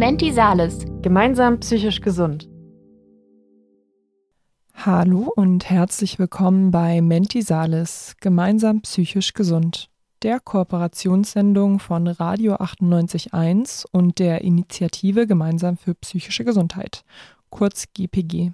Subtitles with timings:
[0.00, 0.86] Menti Sales.
[1.02, 2.48] Gemeinsam psychisch gesund.
[4.72, 8.14] Hallo und herzlich willkommen bei Menti Sales.
[8.18, 9.90] Gemeinsam psychisch gesund.
[10.22, 17.04] Der Kooperationssendung von Radio 98.1 und der Initiative Gemeinsam für psychische Gesundheit,
[17.50, 18.52] kurz GPG.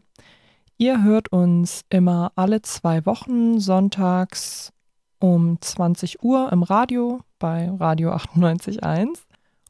[0.79, 4.73] Ihr hört uns immer alle zwei Wochen sonntags
[5.21, 9.26] um 20 Uhr im Radio bei Radio 98.1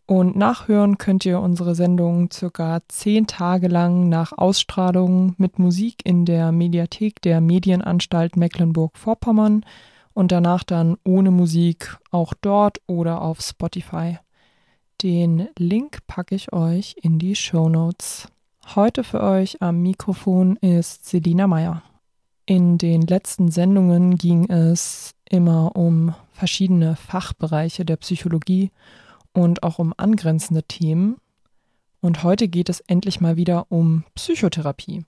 [0.07, 6.25] und nachhören könnt ihr unsere Sendung circa zehn Tage lang nach Ausstrahlung mit Musik in
[6.25, 9.65] der Mediathek der Medienanstalt Mecklenburg-Vorpommern
[10.15, 14.19] und danach dann ohne Musik auch dort oder auf Spotify.
[15.03, 18.29] Den Link packe ich euch in die Show Notes.
[18.75, 21.83] Heute für euch am Mikrofon ist Selina Meyer.
[22.47, 28.71] In den letzten Sendungen ging es immer um verschiedene Fachbereiche der Psychologie
[29.37, 31.17] und auch um angrenzende Themen.
[32.01, 35.05] Und heute geht es endlich mal wieder um Psychotherapie.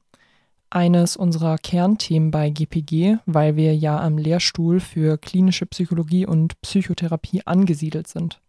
[0.70, 7.46] Eines unserer Kernthemen bei GPG, weil wir ja am Lehrstuhl für klinische Psychologie und Psychotherapie
[7.46, 8.40] angesiedelt sind.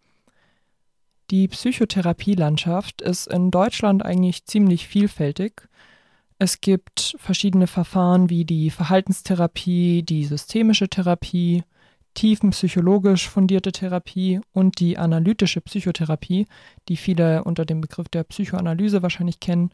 [1.31, 5.69] Die Psychotherapielandschaft ist in Deutschland eigentlich ziemlich vielfältig.
[6.39, 11.63] Es gibt verschiedene Verfahren wie die Verhaltenstherapie, die systemische Therapie,
[12.19, 16.47] tiefenpsychologisch fundierte Therapie und die analytische Psychotherapie,
[16.89, 19.71] die viele unter dem Begriff der Psychoanalyse wahrscheinlich kennen,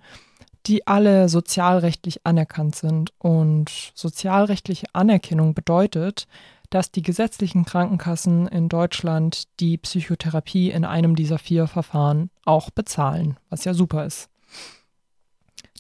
[0.68, 3.14] die alle sozialrechtlich anerkannt sind.
[3.18, 6.28] Und sozialrechtliche Anerkennung bedeutet,
[6.70, 13.38] dass die gesetzlichen Krankenkassen in Deutschland die Psychotherapie in einem dieser vier Verfahren auch bezahlen,
[13.50, 14.30] was ja super ist.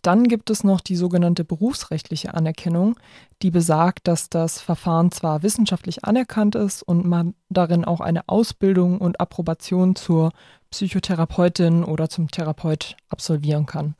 [0.01, 2.95] Dann gibt es noch die sogenannte berufsrechtliche Anerkennung,
[3.41, 8.99] die besagt, dass das Verfahren zwar wissenschaftlich anerkannt ist und man darin auch eine Ausbildung
[8.99, 10.31] und Approbation zur
[10.69, 13.95] Psychotherapeutin oder zum Therapeut absolvieren kann.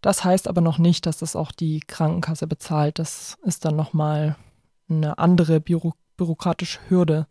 [0.00, 2.98] Das heißt aber noch nicht, dass das auch die Krankenkasse bezahlt.
[2.98, 4.36] Das ist dann nochmal
[4.88, 7.26] eine andere Büro bürokratische Hürde.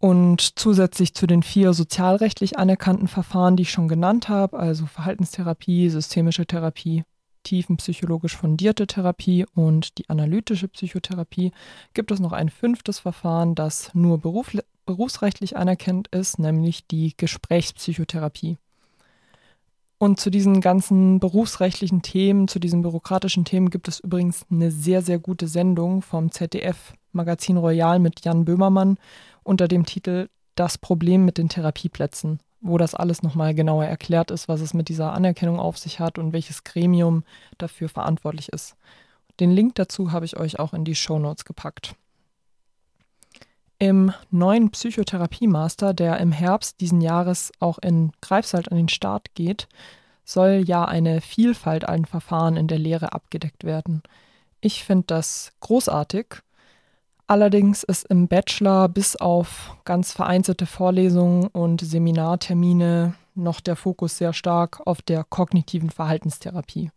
[0.00, 5.90] Und zusätzlich zu den vier sozialrechtlich anerkannten Verfahren, die ich schon genannt habe, also Verhaltenstherapie,
[5.90, 7.04] systemische Therapie,
[7.42, 11.52] tiefenpsychologisch fundierte Therapie und die analytische Psychotherapie,
[11.92, 14.56] gibt es noch ein fünftes Verfahren, das nur beruf,
[14.86, 18.56] berufsrechtlich anerkannt ist, nämlich die Gesprächspsychotherapie.
[19.98, 25.02] Und zu diesen ganzen berufsrechtlichen Themen, zu diesen bürokratischen Themen gibt es übrigens eine sehr,
[25.02, 28.96] sehr gute Sendung vom ZDF Magazin Royal mit Jan Böhmermann
[29.42, 34.48] unter dem Titel Das Problem mit den Therapieplätzen, wo das alles nochmal genauer erklärt ist,
[34.48, 37.24] was es mit dieser Anerkennung auf sich hat und welches Gremium
[37.58, 38.76] dafür verantwortlich ist.
[39.40, 41.94] Den Link dazu habe ich euch auch in die Show Notes gepackt.
[43.78, 49.68] Im neuen Psychotherapie-Master, der im Herbst diesen Jahres auch in Greifswald an den Start geht,
[50.22, 54.02] soll ja eine Vielfalt an Verfahren in der Lehre abgedeckt werden.
[54.60, 56.26] Ich finde das großartig
[57.30, 64.32] Allerdings ist im Bachelor bis auf ganz vereinzelte Vorlesungen und Seminartermine noch der Fokus sehr
[64.32, 66.90] stark auf der kognitiven Verhaltenstherapie.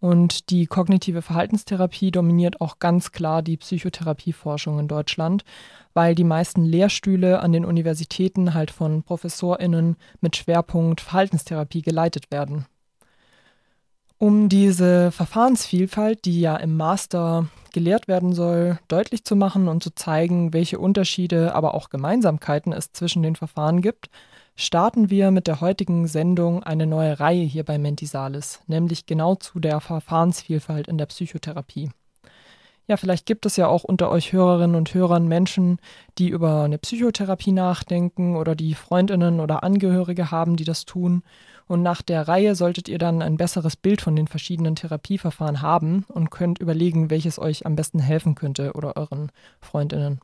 [0.00, 5.44] Und die kognitive Verhaltenstherapie dominiert auch ganz klar die Psychotherapieforschung in Deutschland,
[5.94, 12.66] weil die meisten Lehrstühle an den Universitäten halt von Professorinnen mit Schwerpunkt Verhaltenstherapie geleitet werden.
[14.20, 19.94] Um diese Verfahrensvielfalt, die ja im Master gelehrt werden soll, deutlich zu machen und zu
[19.94, 24.10] zeigen, welche Unterschiede, aber auch Gemeinsamkeiten es zwischen den Verfahren gibt,
[24.56, 29.60] starten wir mit der heutigen Sendung eine neue Reihe hier bei Mentisalis, nämlich genau zu
[29.60, 31.90] der Verfahrensvielfalt in der Psychotherapie.
[32.88, 35.78] Ja, vielleicht gibt es ja auch unter euch Hörerinnen und Hörern Menschen,
[36.18, 41.22] die über eine Psychotherapie nachdenken oder die Freundinnen oder Angehörige haben, die das tun
[41.68, 46.04] und nach der Reihe solltet ihr dann ein besseres Bild von den verschiedenen Therapieverfahren haben
[46.08, 49.30] und könnt überlegen, welches euch am besten helfen könnte oder euren
[49.60, 50.20] Freundinnen.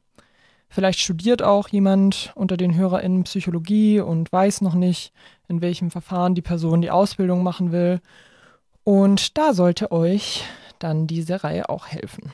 [0.71, 5.13] Vielleicht studiert auch jemand unter den HörerInnen Psychologie und weiß noch nicht,
[5.47, 8.01] in welchem Verfahren die Person die Ausbildung machen will.
[8.83, 10.43] Und da sollte euch
[10.79, 12.33] dann diese Reihe auch helfen.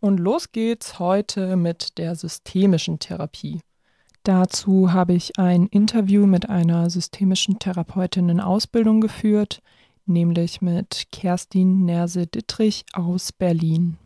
[0.00, 3.60] Und los geht's heute mit der systemischen Therapie.
[4.26, 9.62] Dazu habe ich ein Interview mit einer systemischen Therapeutin in Ausbildung geführt,
[10.04, 13.98] nämlich mit Kerstin Nerse-Dittrich aus Berlin.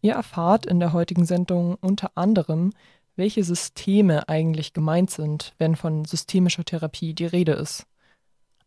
[0.00, 2.72] Ihr erfahrt in der heutigen Sendung unter anderem,
[3.16, 7.84] welche Systeme eigentlich gemeint sind, wenn von systemischer Therapie die Rede ist.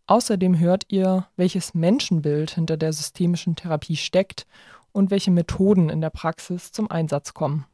[0.08, 4.46] Außerdem hört ihr, welches Menschenbild hinter der systemischen Therapie steckt
[4.92, 7.66] und welche Methoden in der Praxis zum Einsatz kommen.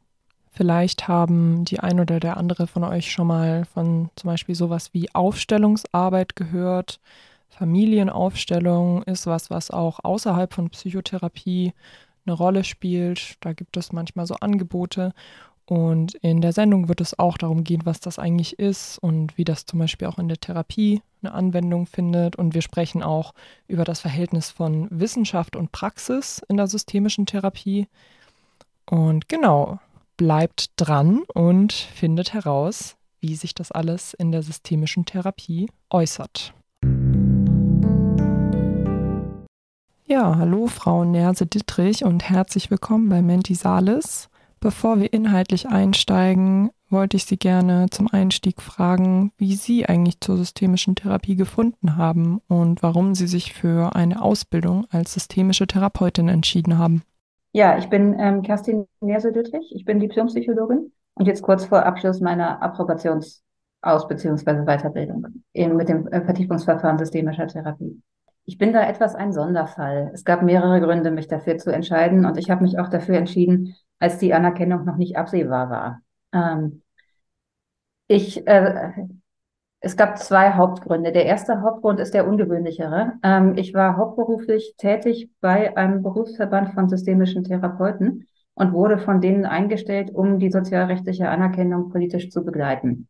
[0.58, 4.92] Vielleicht haben die ein oder der andere von euch schon mal von zum Beispiel sowas
[4.92, 7.00] wie Aufstellungsarbeit gehört,
[7.50, 11.74] Familienaufstellung ist was, was auch außerhalb von Psychotherapie
[12.26, 13.36] eine Rolle spielt.
[13.42, 15.14] Da gibt es manchmal so Angebote.
[15.68, 19.44] Und in der Sendung wird es auch darum gehen, was das eigentlich ist und wie
[19.44, 22.36] das zum Beispiel auch in der Therapie eine Anwendung findet.
[22.36, 23.36] Und wir sprechen auch
[23.68, 27.88] über das Verhältnis von Wissenschaft und Praxis in der systemischen Therapie.
[28.90, 29.80] Und genau,
[30.18, 36.54] bleibt dran und findet heraus, wie sich das alles in der systemischen Therapie äußert.
[40.06, 44.30] Ja, hallo Frau Nerse Dittrich und herzlich willkommen bei Menti Salis.
[44.60, 50.38] Bevor wir inhaltlich einsteigen, wollte ich Sie gerne zum Einstieg fragen, wie Sie eigentlich zur
[50.38, 56.78] systemischen Therapie gefunden haben und warum Sie sich für eine Ausbildung als systemische Therapeutin entschieden
[56.78, 57.04] haben.
[57.58, 59.74] Ja, ich bin ähm, Kerstin Nerse-Dittrich.
[59.74, 63.42] Ich bin Diplompsychologin und jetzt kurz vor Abschluss meiner Approbations-
[63.82, 64.64] aus- bzw.
[64.64, 68.00] Weiterbildung in, mit dem äh, Vertiefungsverfahren systemischer Therapie.
[68.46, 70.12] Ich bin da etwas ein Sonderfall.
[70.14, 73.76] Es gab mehrere Gründe, mich dafür zu entscheiden und ich habe mich auch dafür entschieden,
[73.98, 76.02] als die Anerkennung noch nicht absehbar war.
[76.34, 76.84] Ähm,
[78.08, 78.92] ich, äh,
[79.80, 81.12] es gab zwei Hauptgründe.
[81.12, 83.14] Der erste Hauptgrund ist der ungewöhnlichere.
[83.24, 89.46] Ähm, ich war hauptberuflich tätig bei einem Berufsverband von systemischen Therapeuten und wurde von denen
[89.46, 93.08] eingestellt, um die sozialrechtliche Anerkennung politisch zu begleiten.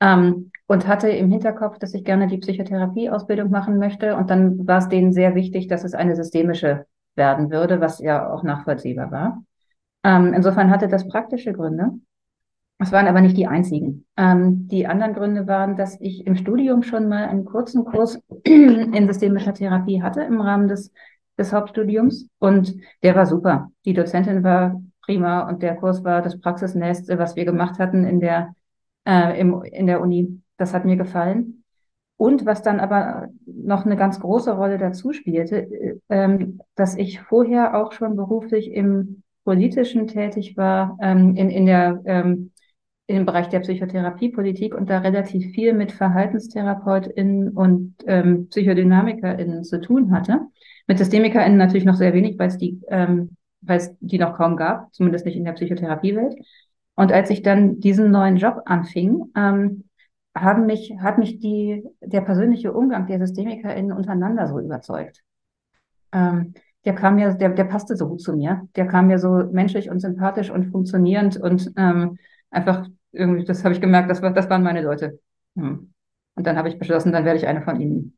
[0.00, 4.16] Ähm, und hatte im Hinterkopf, dass ich gerne die Psychotherapieausbildung machen möchte.
[4.16, 8.32] Und dann war es denen sehr wichtig, dass es eine systemische werden würde, was ja
[8.32, 9.42] auch nachvollziehbar war.
[10.02, 11.90] Ähm, insofern hatte das praktische Gründe.
[12.82, 14.06] Es waren aber nicht die einzigen.
[14.16, 19.06] Ähm, die anderen Gründe waren, dass ich im Studium schon mal einen kurzen Kurs in
[19.06, 20.90] systemischer Therapie hatte im Rahmen des,
[21.36, 23.70] des Hauptstudiums und der war super.
[23.84, 28.18] Die Dozentin war prima und der Kurs war das Praxisnächste, was wir gemacht hatten in
[28.18, 28.54] der,
[29.06, 30.40] äh, im, in der Uni.
[30.56, 31.64] Das hat mir gefallen.
[32.16, 37.20] Und was dann aber noch eine ganz große Rolle dazu spielte, äh, ähm, dass ich
[37.20, 42.52] vorher auch schon beruflich im Politischen tätig war, ähm, in, in der, ähm,
[43.16, 50.12] im Bereich der Psychotherapiepolitik und da relativ viel mit VerhaltenstherapeutInnen und ähm, PsychodynamikerInnen zu tun
[50.12, 50.40] hatte.
[50.86, 54.56] Mit SystemikerInnen natürlich noch sehr wenig, weil es die, ähm, weil es die noch kaum
[54.56, 56.34] gab, zumindest nicht in der Psychotherapiewelt.
[56.94, 59.84] Und als ich dann diesen neuen Job anfing, ähm,
[60.34, 65.22] haben mich, hat mich die, der persönliche Umgang der SystemikerInnen untereinander so überzeugt.
[66.12, 66.54] Ähm,
[66.84, 68.66] der kam mir, der, der passte so gut zu mir.
[68.76, 72.18] Der kam mir so menschlich und sympathisch und funktionierend und ähm,
[72.50, 75.20] einfach irgendwie, das habe ich gemerkt, das, war, das waren meine Leute.
[75.56, 75.92] Hm.
[76.34, 78.16] Und dann habe ich beschlossen, dann werde ich eine von ihnen.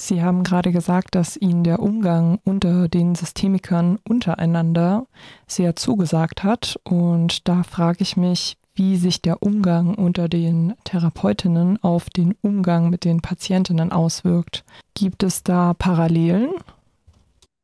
[0.00, 5.06] Sie haben gerade gesagt, dass Ihnen der Umgang unter den Systemikern untereinander
[5.48, 6.78] sehr zugesagt hat.
[6.84, 12.90] Und da frage ich mich, wie sich der Umgang unter den Therapeutinnen auf den Umgang
[12.90, 14.64] mit den Patientinnen auswirkt.
[14.94, 16.50] Gibt es da Parallelen?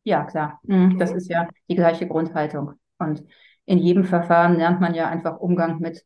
[0.02, 0.58] Ja, klar.
[0.64, 2.72] Mhm, das ist ja die gleiche Grundhaltung.
[2.98, 3.22] Und
[3.64, 6.04] in jedem Verfahren lernt man ja einfach Umgang mit,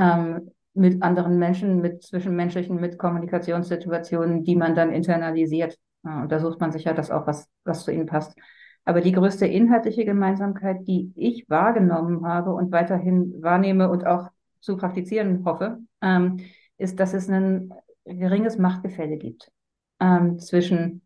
[0.00, 5.78] ähm, mit anderen Menschen, mit zwischenmenschlichen, mit Kommunikationssituationen, die man dann internalisiert.
[6.04, 8.36] Ja, und da sucht man sich ja das auch, was, was zu ihnen passt.
[8.84, 14.28] Aber die größte inhaltliche Gemeinsamkeit, die ich wahrgenommen habe und weiterhin wahrnehme und auch
[14.60, 16.38] zu praktizieren hoffe, ähm,
[16.78, 17.72] ist, dass es ein
[18.04, 19.52] geringes Machtgefälle gibt
[20.00, 21.02] ähm, zwischen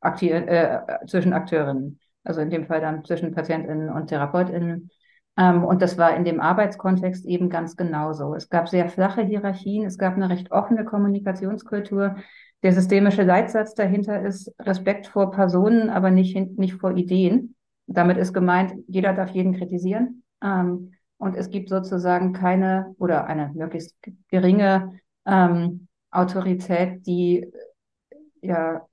[0.00, 4.90] Akti äh, zwischen Akteurinnen, also in dem Fall dann zwischen PatientInnen und TherapeutInnen.
[5.36, 8.34] Ähm, und das war in dem Arbeitskontext eben ganz genauso.
[8.34, 12.16] Es gab sehr flache Hierarchien, es gab eine recht offene Kommunikationskultur.
[12.62, 17.56] Der systemische Leitsatz dahinter ist Respekt vor Personen, aber nicht, nicht vor Ideen.
[17.86, 20.22] Damit ist gemeint, jeder darf jeden kritisieren.
[20.42, 23.96] Ähm, und es gibt sozusagen keine oder eine möglichst
[24.28, 27.50] geringe ähm, Autorität, die
[28.40, 28.86] ja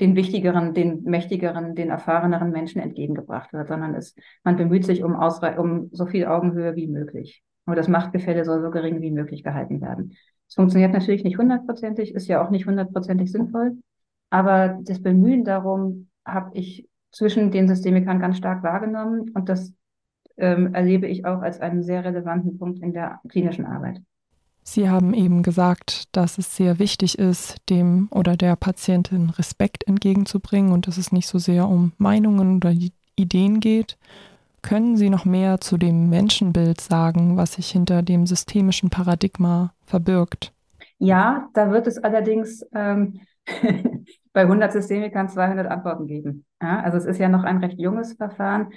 [0.00, 4.14] den wichtigeren, den mächtigeren, den erfahreneren Menschen entgegengebracht wird, sondern es,
[4.44, 7.42] man bemüht sich um, Ausre um so viel Augenhöhe wie möglich.
[7.66, 10.16] Und das Machtgefälle soll so gering wie möglich gehalten werden.
[10.48, 13.78] Es funktioniert natürlich nicht hundertprozentig, ist ja auch nicht hundertprozentig sinnvoll,
[14.30, 19.72] aber das Bemühen darum habe ich zwischen den Systemikern ganz stark wahrgenommen und das
[20.36, 24.00] ähm, erlebe ich auch als einen sehr relevanten Punkt in der klinischen Arbeit.
[24.70, 30.70] Sie haben eben gesagt, dass es sehr wichtig ist, dem oder der Patientin Respekt entgegenzubringen
[30.70, 32.72] und dass es nicht so sehr um Meinungen oder
[33.16, 33.98] Ideen geht.
[34.62, 40.52] Können Sie noch mehr zu dem Menschenbild sagen, was sich hinter dem systemischen Paradigma verbirgt?
[40.98, 43.22] Ja, da wird es allerdings ähm,
[44.32, 46.44] bei 100 Systemikern 200 Antworten geben.
[46.62, 48.68] Ja, also es ist ja noch ein recht junges Verfahren.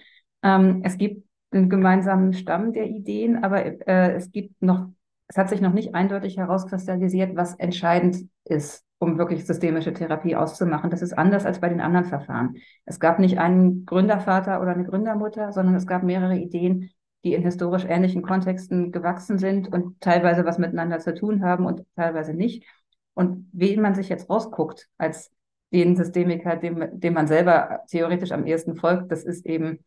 [0.42, 4.88] Ähm, es gibt einen gemeinsamen Stamm der Ideen, aber äh, es gibt noch
[5.34, 10.92] es hat sich noch nicht eindeutig herauskristallisiert, was entscheidend ist, um wirklich systemische Therapie auszumachen.
[10.92, 12.58] Das ist anders als bei den anderen Verfahren.
[12.86, 16.92] Es gab nicht einen Gründervater oder eine Gründermutter, sondern es gab mehrere Ideen,
[17.24, 21.84] die in historisch ähnlichen Kontexten gewachsen sind und teilweise was miteinander zu tun haben und
[21.96, 22.68] teilweise nicht.
[23.16, 25.32] Und wen man sich jetzt rausguckt als
[25.72, 29.80] den Systemiker, dem, dem man selber theoretisch am ehesten folgt, das ist eben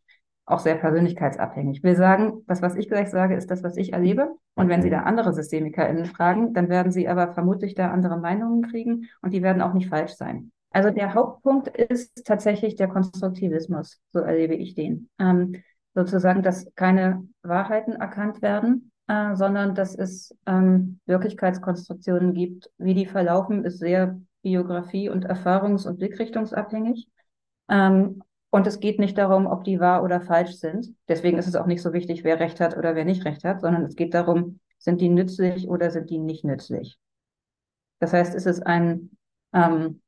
[0.46, 1.82] auch sehr persönlichkeitsabhängig.
[1.82, 4.30] Wir sagen, das, was ich gleich sage, ist das, was ich erlebe.
[4.54, 8.62] Und wenn Sie da andere SystemikerInnen fragen, dann werden Sie aber vermutlich da andere Meinungen
[8.62, 10.52] kriegen und die werden auch nicht falsch sein.
[10.70, 15.08] Also der Hauptpunkt ist tatsächlich der Konstruktivismus, so erlebe ich den.
[15.18, 15.56] Ähm,
[15.94, 22.70] sozusagen, dass keine Wahrheiten erkannt werden, äh, sondern dass es ähm, Wirklichkeitskonstruktionen gibt.
[22.78, 27.08] Wie die verlaufen, ist sehr biografie- und erfahrungs- und blickrichtungsabhängig.
[27.68, 28.22] Ähm,
[28.56, 30.94] und es geht nicht darum, ob die wahr oder falsch sind.
[31.08, 33.60] Deswegen ist es auch nicht so wichtig, wer recht hat oder wer nicht recht hat,
[33.60, 36.98] sondern es geht darum, sind die nützlich oder sind die nicht nützlich.
[37.98, 39.10] Das heißt, es ist ein
[39.52, 40.00] ähm,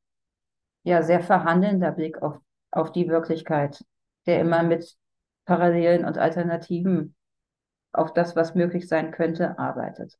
[0.82, 2.38] ja, sehr verhandelnder Blick auf,
[2.70, 3.84] auf die Wirklichkeit,
[4.24, 4.96] der immer mit
[5.44, 7.14] Parallelen und Alternativen
[7.92, 10.18] auf das, was möglich sein könnte, arbeitet.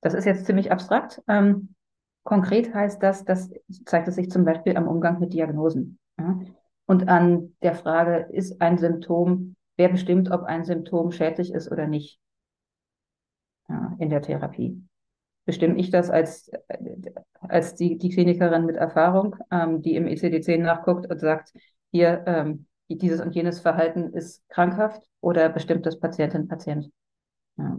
[0.00, 1.20] Das ist jetzt ziemlich abstrakt.
[1.26, 1.74] Ähm,
[2.22, 3.50] konkret heißt das, das
[3.84, 5.98] zeigt es sich zum Beispiel am Umgang mit Diagnosen.
[6.20, 6.38] Ja?
[6.88, 11.86] Und an der Frage, ist ein Symptom, wer bestimmt, ob ein Symptom schädlich ist oder
[11.86, 12.18] nicht
[13.68, 14.82] ja, in der Therapie.
[15.44, 16.50] Bestimme ich das als,
[17.40, 21.52] als die, die Klinikerin mit Erfahrung, ähm, die im ECD-10 nachguckt und sagt,
[21.90, 26.90] hier, ähm, dieses und jenes Verhalten ist krankhaft oder bestimmt das Patientin, Patient.
[27.58, 27.78] Ja.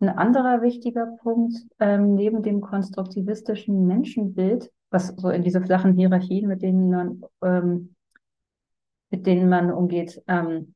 [0.00, 6.48] Ein anderer wichtiger Punkt ähm, neben dem konstruktivistischen Menschenbild, was so in diese flachen Hierarchien,
[6.48, 7.94] mit denen man, ähm,
[9.10, 10.74] mit denen man umgeht, ähm,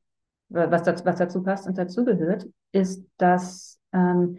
[0.49, 4.37] was, dazu, was dazu passt und dazugehört, ist, dass ähm,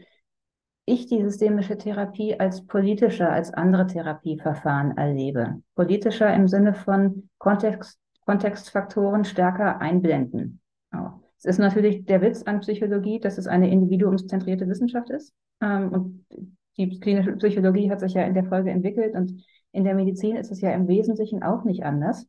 [0.87, 5.62] ich die systemische Therapie als politischer als andere Therapieverfahren erlebe.
[5.75, 10.61] Politischer im Sinne von Kontext, Kontextfaktoren stärker einblenden.
[10.92, 11.21] Ja.
[11.38, 15.35] Es ist natürlich der Witz an Psychologie, dass es eine individuumszentrierte Wissenschaft ist.
[15.61, 16.26] Ähm, und
[16.78, 19.45] die klinische Psychologie hat sich ja in der Folge entwickelt und
[19.76, 22.26] in der Medizin ist es ja im Wesentlichen auch nicht anders.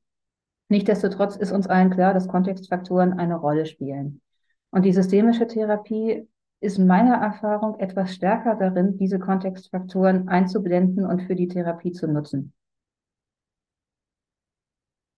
[0.69, 4.21] Nichtsdestotrotz ist uns allen klar, dass Kontextfaktoren eine Rolle spielen.
[4.69, 6.27] Und die systemische Therapie
[6.59, 12.53] ist meiner Erfahrung etwas stärker darin, diese Kontextfaktoren einzublenden und für die Therapie zu nutzen.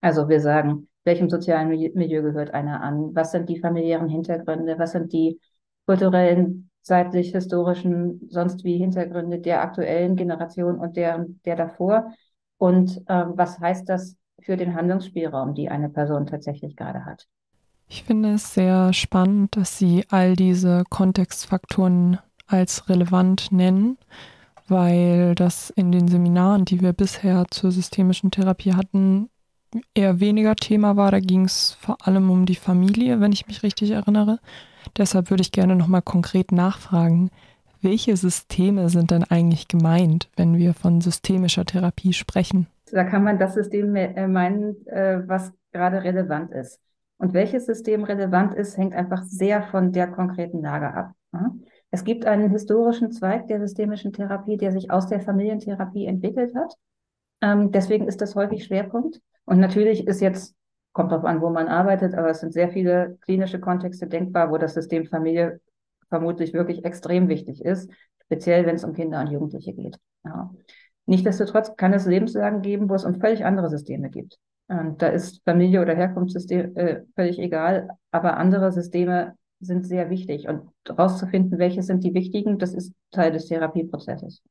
[0.02, 3.16] Also wir sagen, welchem sozialen Milieu gehört einer an?
[3.16, 4.78] Was sind die familiären Hintergründe?
[4.78, 5.40] Was sind die
[5.88, 12.14] kulturellen, zeitlich, historischen, sonst wie Hintergründe der aktuellen Generation und der, der davor?
[12.58, 17.28] Und ähm, was heißt das für den Handlungsspielraum, die eine Person tatsächlich gerade hat?
[17.88, 23.98] Ich finde es sehr spannend, dass Sie all diese Kontextfaktoren als relevant nennen,
[24.68, 29.30] weil das in den Seminaren, die wir bisher zur systemischen Therapie hatten,
[29.96, 31.12] eher weniger Thema war.
[31.12, 34.40] Da ging es vor allem um die Familie, wenn ich mich richtig erinnere.
[34.98, 37.30] Deshalb würde ich gerne nochmal konkret nachfragen,
[37.82, 42.68] welche Systeme sind denn eigentlich gemeint, wenn wir von systemischer Therapie sprechen?
[42.92, 46.80] Da kann man das System äh, meinen, äh, was gerade relevant ist.
[47.18, 51.12] Und welches System relevant ist, hängt einfach sehr von der konkreten Lage ab.
[51.92, 56.76] Es gibt einen historischen Zweig der systemischen Therapie, der sich aus der Familientherapie entwickelt hat.
[57.42, 59.22] Ähm, deswegen ist das häufig Schwerpunkt.
[59.46, 60.56] Und natürlich ist jetzt,
[60.94, 64.58] kommt darauf an, wo man arbeitet, aber es sind sehr viele klinische Kontexte denkbar, wo
[64.58, 65.60] das System Familie
[66.10, 67.90] vermutlich wirklich extrem wichtig ist,
[68.24, 69.98] speziell wenn es um Kinder und Jugendliche geht.
[70.26, 70.52] Ja.
[71.06, 74.38] Nichtsdestotrotz kann es Lebenslagen geben, wo es um völlig andere Systeme gibt.
[74.68, 80.48] Und da ist Familie oder Herkunftssystem äh, völlig egal, aber andere Systeme sind sehr wichtig.
[80.48, 84.44] Und herauszufinden, welche sind die wichtigen, das ist Teil des Therapieprozesses.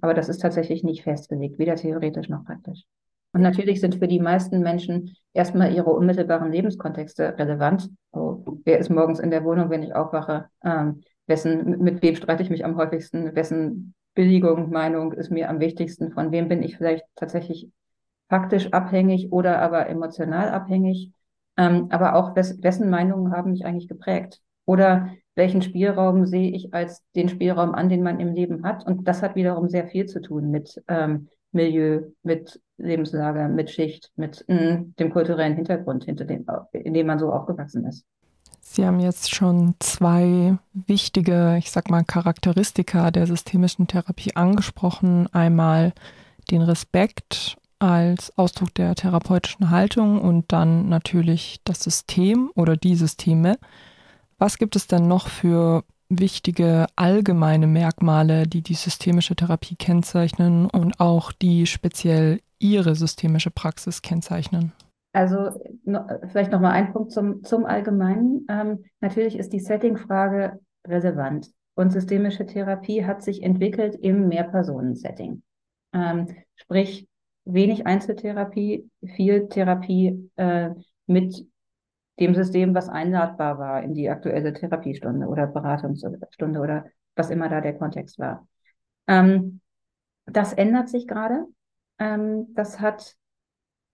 [0.00, 2.84] Aber das ist tatsächlich nicht festgelegt, weder theoretisch noch praktisch.
[3.32, 7.88] Und natürlich sind für die meisten Menschen erstmal ihre unmittelbaren Lebenskontexte relevant.
[8.12, 10.48] Oh, wer ist morgens in der Wohnung, wenn ich aufwache?
[10.62, 13.34] Ähm, wessen, mit wem streite ich mich am häufigsten?
[13.34, 16.12] Wessen Billigung, Meinung ist mir am wichtigsten?
[16.12, 17.70] Von wem bin ich vielleicht tatsächlich
[18.28, 21.12] faktisch abhängig oder aber emotional abhängig?
[21.56, 24.40] Ähm, aber auch wes wessen Meinungen haben mich eigentlich geprägt?
[24.66, 28.86] Oder welchen Spielraum sehe ich als den Spielraum an, den man im Leben hat?
[28.86, 34.10] Und das hat wiederum sehr viel zu tun mit ähm, Milieu, mit Lebenslage, mit Schicht,
[34.16, 38.04] mit mh, mm, dem kulturellen Hintergrund, hinter dem, in dem man so aufgewachsen ist.
[38.60, 45.28] Sie haben jetzt schon zwei wichtige, ich sag mal, Charakteristika der systemischen Therapie angesprochen.
[45.32, 45.92] Einmal
[46.50, 53.58] den Respekt als Ausdruck der therapeutischen Haltung und dann natürlich das System oder die Systeme.
[54.38, 55.84] Was gibt es denn noch für
[56.18, 64.02] wichtige allgemeine Merkmale, die die systemische Therapie kennzeichnen und auch die speziell Ihre systemische Praxis
[64.02, 64.72] kennzeichnen?
[65.12, 65.50] Also
[65.84, 68.46] no, vielleicht noch mal ein Punkt zum, zum Allgemeinen.
[68.48, 75.42] Ähm, natürlich ist die Setting-Frage relevant und systemische Therapie hat sich entwickelt im Mehrpersonen-Setting.
[75.94, 77.06] Ähm, sprich,
[77.44, 80.70] wenig Einzeltherapie, viel Therapie äh,
[81.06, 81.46] mit
[82.20, 86.84] dem System, was einladbar war in die aktuelle Therapiestunde oder Beratungsstunde oder
[87.16, 88.46] was immer da der Kontext war.
[89.06, 89.60] Ähm,
[90.26, 91.46] das ändert sich gerade.
[91.98, 93.16] Ähm, das hat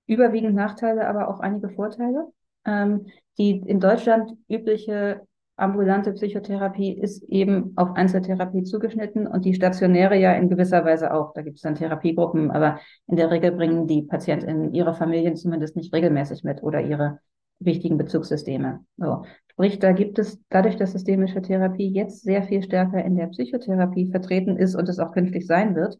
[0.06, 2.26] überwiegend Nachteile, aber auch einige Vorteile.
[2.64, 3.06] Ähm,
[3.38, 5.22] die in Deutschland übliche
[5.56, 11.34] ambulante Psychotherapie ist eben auf Einzeltherapie zugeschnitten und die stationäre ja in gewisser Weise auch.
[11.34, 15.75] Da gibt es dann Therapiegruppen, aber in der Regel bringen die Patientinnen ihre Familien zumindest
[15.76, 17.18] nicht regelmäßig mit oder ihre
[17.60, 18.84] wichtigen Bezugssysteme.
[18.96, 19.24] So.
[19.50, 24.10] Sprich, da gibt es dadurch, dass systemische Therapie jetzt sehr viel stärker in der Psychotherapie
[24.10, 25.98] vertreten ist und es auch künftig sein wird,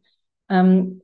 [0.49, 1.03] ähm,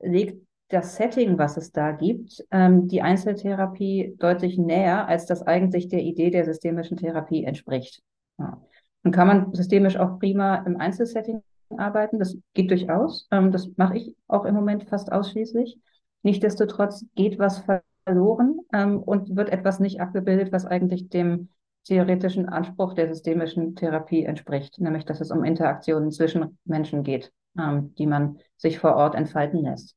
[0.00, 5.88] legt das Setting, was es da gibt, ähm, die Einzeltherapie deutlich näher, als das eigentlich
[5.88, 8.02] der Idee der systemischen Therapie entspricht.
[8.38, 8.60] Ja.
[9.02, 11.42] Dann kann man systemisch auch prima im Einzelsetting
[11.76, 12.18] arbeiten.
[12.18, 13.28] Das geht durchaus.
[13.30, 15.78] Ähm, das mache ich auch im Moment fast ausschließlich.
[16.22, 17.58] Nichtsdestotrotz geht was
[18.06, 21.48] verloren ähm, und wird etwas nicht abgebildet, was eigentlich dem
[21.84, 27.94] theoretischen Anspruch der systemischen Therapie entspricht, nämlich dass es um Interaktionen zwischen Menschen geht, ähm,
[27.96, 29.96] die man sich vor Ort entfalten lässt.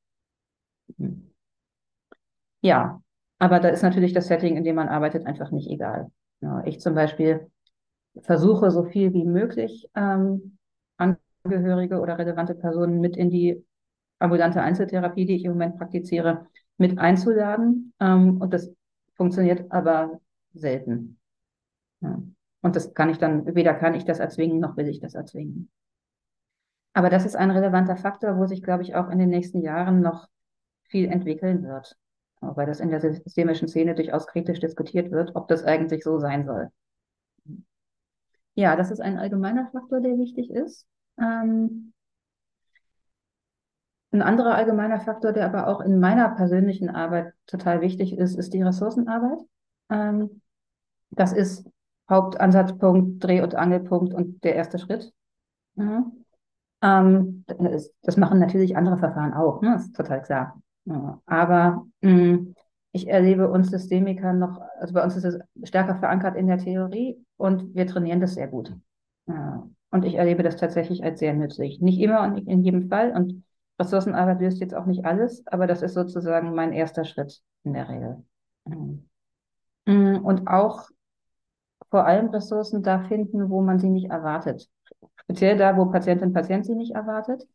[2.62, 3.02] Ja,
[3.38, 6.12] aber da ist natürlich das Setting, in dem man arbeitet, einfach nicht egal.
[6.42, 7.50] Ja, ich zum Beispiel
[8.22, 10.58] versuche so viel wie möglich ähm,
[10.98, 13.64] Angehörige oder relevante Personen mit in die
[14.20, 16.48] ambulante Einzeltherapie, die ich im Moment praktiziere,
[16.80, 17.94] mit einzuladen.
[18.00, 18.72] Ähm, und das
[19.16, 20.20] funktioniert aber
[20.54, 21.20] selten.
[22.02, 22.22] Ja.
[22.62, 25.70] Und das kann ich dann, weder kann ich das erzwingen, noch will ich das erzwingen.
[26.94, 30.02] Aber das ist ein relevanter Faktor, wo sich, glaube ich, auch in den nächsten Jahren
[30.02, 30.28] noch
[30.84, 31.96] viel entwickeln wird.
[32.42, 36.46] Weil das in der systemischen Szene durchaus kritisch diskutiert wird, ob das eigentlich so sein
[36.46, 36.70] soll.
[38.56, 40.86] Ja, das ist ein allgemeiner Faktor, der wichtig ist.
[41.18, 41.94] Ähm,
[44.12, 48.54] ein anderer allgemeiner Faktor, der aber auch in meiner persönlichen Arbeit total wichtig ist, ist
[48.54, 49.40] die Ressourcenarbeit.
[49.90, 50.42] Ähm,
[51.12, 51.70] das ist
[52.10, 55.14] Hauptansatzpunkt, Dreh- und Angelpunkt und der erste Schritt.
[55.76, 56.26] Mhm.
[56.82, 59.74] Ähm, das, das, machen natürlich andere Verfahren auch, ne?
[59.74, 60.62] Das ist total klar.
[60.86, 62.56] Ja, aber mh, mm,
[62.94, 67.24] ich erlebe uns Systemiker noch, also bei uns ist es stärker verankert in der Theorie
[67.38, 68.74] und wir trainieren das sehr gut.
[69.28, 71.82] Ja, und ich erlebe das tatsächlich als sehr nützlich.
[71.82, 73.12] Nicht immer und nicht in jedem Fall.
[73.12, 73.44] Und
[73.80, 77.90] Ressourcenarbeit löst jetzt auch nicht alles, aber das ist sozusagen mein erster Schritt in der
[77.90, 78.24] Regel.
[79.86, 80.90] Mm, und auch
[81.90, 84.70] vor allem Ressourcen da finden, wo man sie nicht erwartet.
[85.16, 87.48] Speziell da, wo Patientin Patient sie nicht erwartet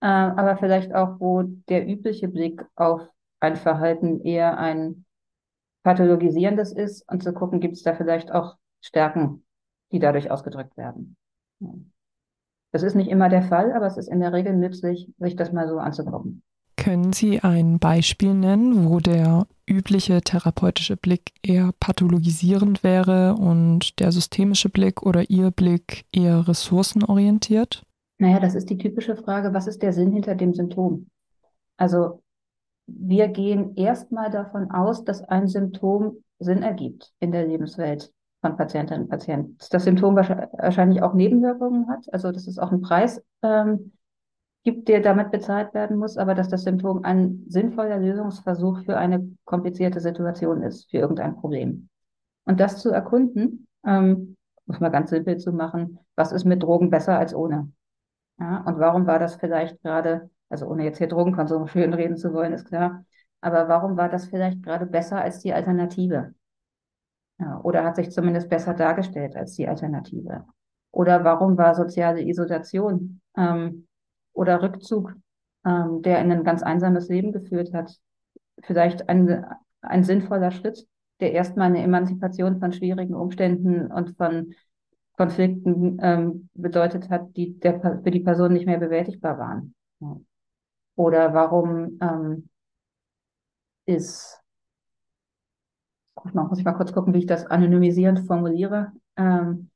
[0.00, 3.02] äh, aber vielleicht auch, wo der übliche Blick auf
[3.40, 5.04] ein Verhalten eher ein
[5.82, 9.44] pathologisierendes ist und zu gucken, gibt es da vielleicht auch Stärken,
[9.90, 11.16] die dadurch ausgedrückt werden.
[12.72, 15.52] Das ist nicht immer der Fall, aber es ist in der Regel nützlich, sich das
[15.52, 16.42] mal so anzugucken.
[16.76, 24.12] Können Sie ein Beispiel nennen, wo der übliche therapeutische Blick eher pathologisierend wäre und der
[24.12, 27.82] systemische Blick oder Ihr Blick eher ressourcenorientiert?
[28.18, 31.08] Naja, das ist die typische Frage, was ist der Sinn hinter dem Symptom?
[31.76, 32.22] Also
[32.86, 39.04] wir gehen erstmal davon aus, dass ein Symptom Sinn ergibt in der Lebenswelt von Patientinnen
[39.04, 39.56] und Patienten.
[39.70, 43.92] Das Symptom wahrscheinlich auch Nebenwirkungen hat, also dass es auch einen Preis ähm,
[44.64, 49.36] gibt, der damit bezahlt werden muss, aber dass das Symptom ein sinnvoller Lösungsversuch für eine
[49.44, 51.88] komplizierte Situation ist, für irgendein Problem.
[52.44, 56.90] Und das zu erkunden, ähm, muss man ganz simpel zu machen, was ist mit Drogen
[56.90, 57.72] besser als ohne?
[58.38, 62.32] Ja, und warum war das vielleicht gerade, also ohne jetzt hier Drogenkonsum schön reden zu
[62.32, 63.04] wollen, ist klar,
[63.40, 66.34] aber warum war das vielleicht gerade besser als die Alternative?
[67.40, 70.44] Ja, oder hat sich zumindest besser dargestellt als die Alternative?
[70.90, 73.86] Oder warum war soziale Isolation ähm,
[74.32, 75.14] oder Rückzug,
[75.64, 77.96] ähm, der in ein ganz einsames Leben geführt hat,
[78.62, 79.44] vielleicht ein,
[79.82, 80.86] ein sinnvoller Schritt,
[81.20, 84.54] der erstmal eine Emanzipation von schwierigen Umständen und von
[85.16, 89.74] Konflikten ähm, bedeutet hat, die der, für die Person nicht mehr bewältigbar waren.
[90.00, 90.16] Ja.
[90.94, 92.48] Oder warum ähm,
[93.84, 94.40] ist,
[96.24, 99.70] muss ich mal kurz gucken, wie ich das anonymisierend formuliere, ähm,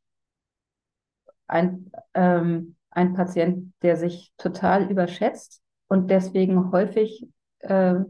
[1.46, 7.26] ein, ähm, ein Patient, der sich total überschätzt und deswegen häufig
[7.60, 8.00] äh,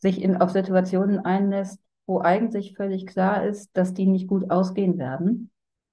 [0.00, 4.98] sich in, auf Situationen einlässt, wo eigentlich völlig klar ist, dass die nicht gut ausgehen
[4.98, 5.50] werden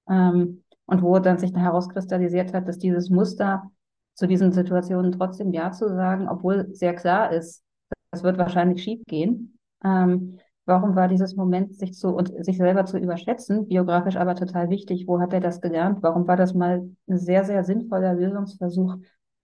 [0.08, 3.70] ähm, und wo dann sich herauskristallisiert hat, dass dieses Muster
[4.14, 7.62] zu diesen Situationen trotzdem Ja zu sagen, obwohl sehr klar ist,
[8.10, 9.58] das wird wahrscheinlich schief gehen.
[9.84, 10.38] Ähm,
[10.68, 15.06] warum war dieses Moment, sich zu und sich selber zu überschätzen, biografisch aber total wichtig?
[15.06, 16.02] Wo hat er das gelernt?
[16.02, 18.96] Warum war das mal ein sehr, sehr sinnvoller Lösungsversuch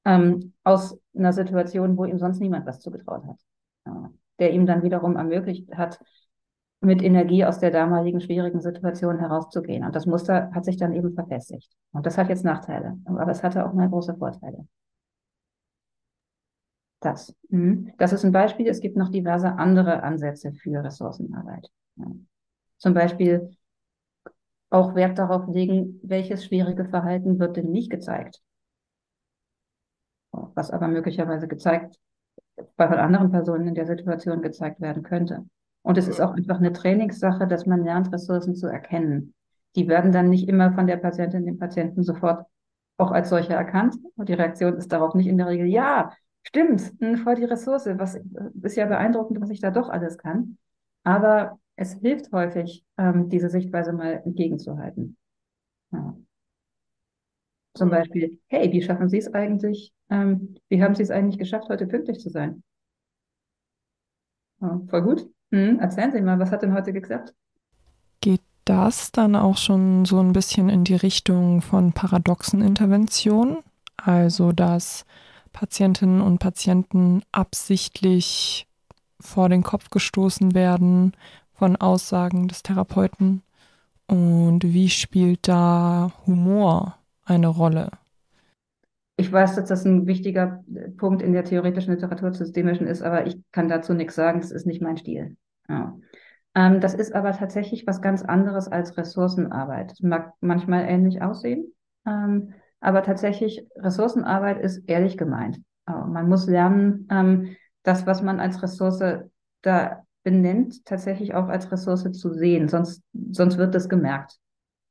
[0.04, 3.36] ähm, aus einer Situation, wo ihm sonst niemand was zugetraut hat?
[3.86, 5.98] Ja, der ihm dann wiederum ermöglicht hat,
[6.80, 9.84] mit Energie aus der damaligen schwierigen Situation herauszugehen.
[9.84, 11.72] Und das Muster hat sich dann eben verfestigt.
[11.92, 14.66] Und das hat jetzt Nachteile, aber es hatte auch mal große Vorteile.
[17.04, 17.34] Das.
[17.50, 17.92] Mhm.
[17.98, 18.66] Das ist ein Beispiel.
[18.66, 21.70] Es gibt noch diverse andere Ansätze für Ressourcenarbeit.
[22.78, 23.56] Zum Beispiel
[24.70, 28.40] auch Wert darauf legen, welches schwierige Verhalten wird denn nicht gezeigt.
[30.32, 32.00] Was aber möglicherweise gezeigt,
[32.76, 35.44] bei anderen Personen in der Situation gezeigt werden könnte.
[35.82, 39.34] Und es ist auch einfach eine Trainingssache, dass man lernt, Ressourcen zu erkennen.
[39.76, 42.46] Die werden dann nicht immer von der Patientin, dem Patienten sofort
[42.96, 43.96] auch als solche erkannt.
[44.16, 46.12] Und die Reaktion ist darauf nicht in der Regel, ja,
[46.44, 48.16] stimmt, hm, voll die Ressource, was
[48.62, 50.58] ist ja beeindruckend, was ich da doch alles kann.
[51.04, 55.16] Aber es hilft häufig, ähm, diese Sichtweise mal entgegenzuhalten.
[55.92, 56.16] Ja.
[57.76, 59.92] Zum Beispiel, hey, wie schaffen Sie es eigentlich?
[60.10, 62.62] Ähm, wie haben Sie es eigentlich geschafft, heute pünktlich zu sein?
[64.60, 65.26] Ja, voll gut.
[65.52, 67.34] Hm, erzählen Sie mal, was hat denn heute geklappt?
[68.20, 73.58] Geht das dann auch schon so ein bisschen in die Richtung von paradoxen Interventionen?
[73.96, 75.04] Also, dass
[75.54, 78.66] Patientinnen und Patienten absichtlich
[79.18, 81.12] vor den Kopf gestoßen werden
[81.54, 83.42] von Aussagen des Therapeuten?
[84.06, 87.90] Und wie spielt da Humor eine Rolle?
[89.16, 90.62] Ich weiß, dass das ein wichtiger
[90.98, 94.40] Punkt in der theoretischen Literatur zu systemischen ist, aber ich kann dazu nichts sagen.
[94.40, 95.36] Das ist nicht mein Stil.
[95.68, 95.96] Ja.
[96.54, 99.92] Ähm, das ist aber tatsächlich was ganz anderes als Ressourcenarbeit.
[99.92, 101.72] Das mag manchmal ähnlich aussehen,
[102.06, 102.52] ähm,
[102.84, 105.58] aber tatsächlich Ressourcenarbeit ist ehrlich gemeint.
[105.86, 109.02] Man muss lernen, ähm, das, was man als Ressource
[109.62, 114.38] da benennt, tatsächlich auch als Ressource zu sehen, sonst, sonst wird das gemerkt.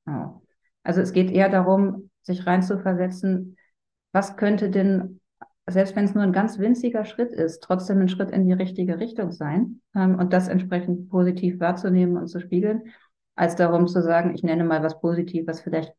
[0.05, 0.41] Ja.
[0.83, 3.57] Also es geht eher darum, sich reinzuversetzen,
[4.11, 5.19] was könnte denn
[5.65, 8.99] selbst wenn es nur ein ganz winziger Schritt ist, trotzdem ein Schritt in die richtige
[8.99, 12.93] Richtung sein ähm, und das entsprechend positiv wahrzunehmen und zu spiegeln,
[13.35, 15.93] als darum zu sagen, ich nenne mal was positiv, was vielleicht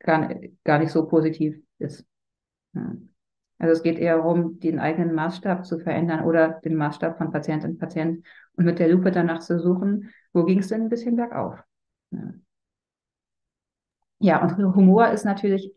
[0.00, 2.06] gar, gar nicht so positiv ist.
[3.58, 7.64] Also es geht eher darum, den eigenen Maßstab zu verändern oder den Maßstab von Patient
[7.64, 11.16] und Patient und mit der Lupe danach zu suchen, wo ging es denn ein bisschen
[11.16, 11.58] bergauf.
[14.18, 15.72] Ja, und Humor ist natürlich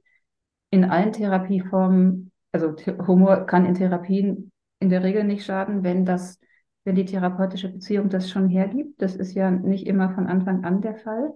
[0.72, 2.76] in allen Therapieformen also
[3.08, 6.40] Humor kann in Therapien in der Regel nicht schaden, wenn das,
[6.84, 9.02] wenn die therapeutische Beziehung das schon hergibt.
[9.02, 11.34] Das ist ja nicht immer von Anfang an der Fall.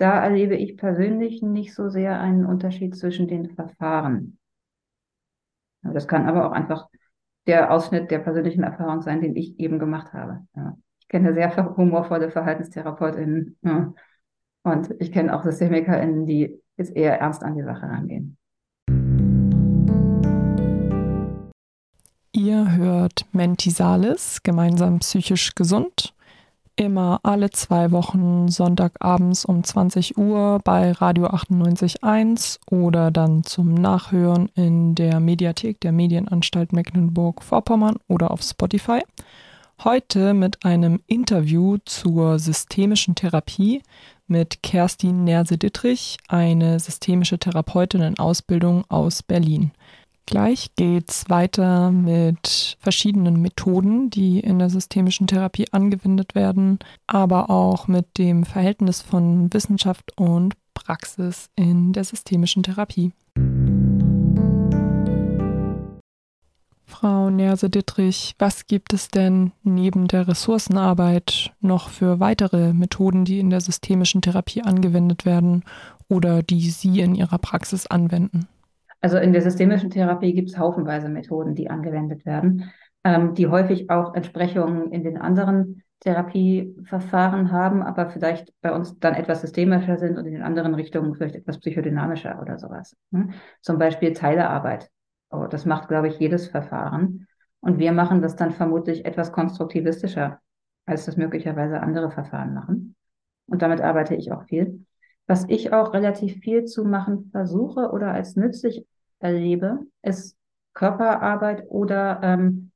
[0.00, 4.38] Da erlebe ich persönlich nicht so sehr einen Unterschied zwischen den Verfahren.
[5.82, 6.88] Das kann aber auch einfach
[7.46, 10.40] der Ausschnitt der persönlichen Erfahrung sein, den ich eben gemacht habe.
[10.56, 10.74] Ja.
[11.00, 13.92] Ich kenne sehr humorvolle VerhaltenstherapeutInnen ja.
[14.62, 18.38] und ich kenne auch SystemikerInnen, die jetzt eher ernst an die Sache rangehen.
[22.32, 26.14] Ihr hört Mentisalis, gemeinsam psychisch gesund.
[26.80, 34.48] Immer alle zwei Wochen Sonntagabends um 20 Uhr bei Radio 98.1 oder dann zum Nachhören
[34.54, 39.02] in der Mediathek der Medienanstalt Mecklenburg-Vorpommern oder auf Spotify.
[39.84, 43.82] Heute mit einem Interview zur systemischen Therapie
[44.26, 49.72] mit Kerstin Nerse-Dittrich, eine systemische Therapeutin in Ausbildung aus Berlin.
[50.30, 57.88] Gleich geht's weiter mit verschiedenen Methoden, die in der systemischen Therapie angewendet werden, aber auch
[57.88, 63.10] mit dem Verhältnis von Wissenschaft und Praxis in der systemischen Therapie.
[66.86, 73.50] Frau Nerse-Dittrich, was gibt es denn neben der Ressourcenarbeit noch für weitere Methoden, die in
[73.50, 75.64] der systemischen Therapie angewendet werden
[76.08, 78.46] oder die Sie in Ihrer Praxis anwenden?
[79.00, 82.70] Also in der systemischen Therapie gibt es haufenweise Methoden, die angewendet werden,
[83.04, 89.14] ähm, die häufig auch Entsprechungen in den anderen Therapieverfahren haben, aber vielleicht bei uns dann
[89.14, 92.96] etwas systemischer sind und in den anderen Richtungen vielleicht etwas psychodynamischer oder sowas.
[93.12, 93.32] Hm?
[93.60, 94.90] Zum Beispiel Teilearbeit.
[95.30, 97.26] Oh, das macht, glaube ich, jedes Verfahren.
[97.60, 100.40] Und wir machen das dann vermutlich etwas konstruktivistischer,
[100.86, 102.96] als das möglicherweise andere Verfahren machen.
[103.46, 104.86] Und damit arbeite ich auch viel.
[105.30, 108.84] Was ich auch relativ viel zu machen versuche oder als nützlich
[109.20, 110.36] erlebe, ist
[110.74, 112.72] Körperarbeit oder ähm,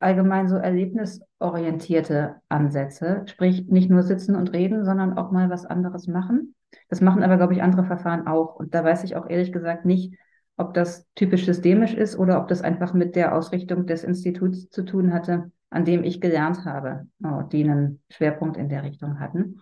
[0.00, 3.22] allgemein so erlebnisorientierte Ansätze.
[3.26, 6.56] Sprich, nicht nur sitzen und reden, sondern auch mal was anderes machen.
[6.88, 8.56] Das machen aber, glaube ich, andere Verfahren auch.
[8.56, 10.18] Und da weiß ich auch ehrlich gesagt nicht,
[10.56, 14.82] ob das typisch systemisch ist oder ob das einfach mit der Ausrichtung des Instituts zu
[14.82, 19.60] tun hatte, an dem ich gelernt habe, oh, die einen Schwerpunkt in der Richtung hatten.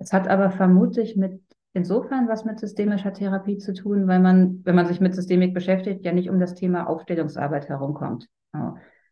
[0.00, 1.40] Es hat aber vermutlich mit
[1.72, 6.04] insofern was mit systemischer Therapie zu tun, weil man, wenn man sich mit Systemik beschäftigt,
[6.04, 8.28] ja nicht um das Thema Aufstellungsarbeit herumkommt.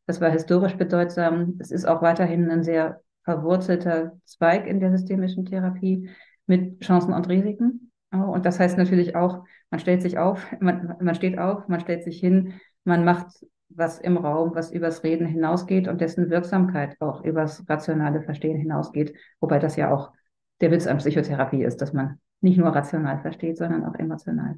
[0.06, 1.56] Das war historisch bedeutsam.
[1.60, 6.08] Es ist auch weiterhin ein sehr verwurzelter Zweig in der systemischen Therapie
[6.46, 7.92] mit Chancen und Risiken.
[8.10, 12.02] Und das heißt natürlich auch, man stellt sich auf, man, man steht auf, man stellt
[12.02, 17.22] sich hin, man macht was im Raum, was übers Reden hinausgeht und dessen Wirksamkeit auch
[17.22, 19.14] übers rationale Verstehen hinausgeht.
[19.40, 20.12] Wobei das ja auch
[20.60, 24.56] der Witz an Psychotherapie ist, dass man nicht nur rational versteht, sondern auch emotional.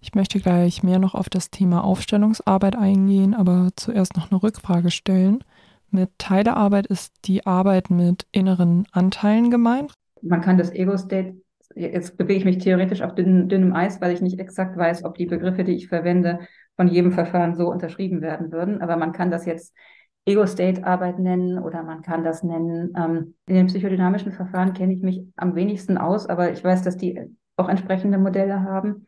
[0.00, 4.90] Ich möchte gleich mehr noch auf das Thema Aufstellungsarbeit eingehen, aber zuerst noch eine Rückfrage
[4.90, 5.44] stellen.
[5.90, 9.92] Mit Teilearbeit ist die Arbeit mit inneren Anteilen gemeint.
[10.22, 11.34] Man kann das Ego-State,
[11.74, 15.18] jetzt bewege ich mich theoretisch auf dünnem, dünnem Eis, weil ich nicht exakt weiß, ob
[15.18, 16.40] die Begriffe, die ich verwende,
[16.76, 18.80] von jedem Verfahren so unterschrieben werden würden.
[18.80, 19.74] Aber man kann das jetzt
[20.26, 22.92] Ego-State-Arbeit nennen oder man kann das nennen.
[22.96, 26.96] Ähm, in den psychodynamischen Verfahren kenne ich mich am wenigsten aus, aber ich weiß, dass
[26.96, 27.18] die
[27.56, 29.06] auch entsprechende Modelle haben.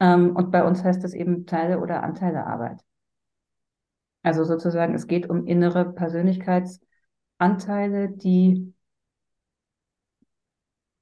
[0.00, 2.80] Ähm, und bei uns heißt das eben Teile- oder Anteilearbeit.
[4.22, 8.72] Also sozusagen, es geht um innere Persönlichkeitsanteile, die,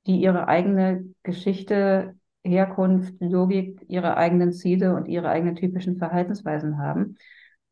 [0.07, 7.17] die ihre eigene Geschichte, Herkunft, Logik, ihre eigenen Ziele und ihre eigenen typischen Verhaltensweisen haben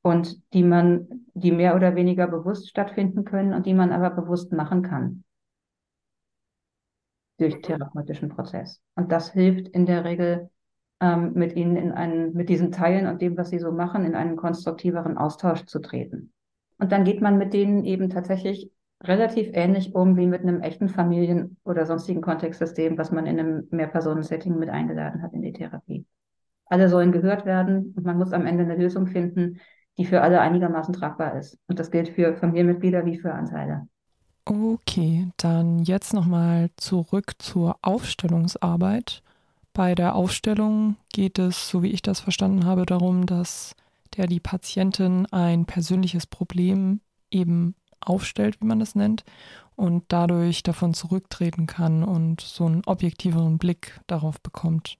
[0.03, 4.53] und die man, die mehr oder weniger bewusst stattfinden können und die man aber bewusst
[4.53, 5.25] machen kann
[7.39, 8.81] durch therapeutischen Prozess.
[8.95, 10.51] Und das hilft in der Regel
[11.01, 14.15] ähm, mit ihnen in einen, mit diesen Teilen und dem, was sie so machen, in
[14.15, 16.33] einen konstruktiveren Austausch zu treten.
[16.79, 18.71] Und dann geht man mit denen eben tatsächlich
[19.03, 23.69] relativ ähnlich um wie mit einem echten Familien- oder sonstigen Kontextsystem, was man in einem
[23.71, 26.05] Mehrpersonen-Setting mit eingeladen hat in die Therapie.
[26.67, 29.61] Alle sollen gehört werden und man muss am Ende eine Lösung finden,
[29.98, 31.59] die für alle einigermaßen tragbar ist.
[31.66, 33.87] Und das gilt für Familienmitglieder wie für Anteile.
[34.44, 39.22] Okay, dann jetzt nochmal zurück zur Aufstellungsarbeit.
[39.72, 43.76] Bei der Aufstellung geht es, so wie ich das verstanden habe, darum, dass
[44.16, 47.00] der die Patientin ein persönliches Problem
[47.31, 49.24] eben aufstellt, wie man das nennt,
[49.76, 54.96] und dadurch davon zurücktreten kann und so einen objektiveren Blick darauf bekommt.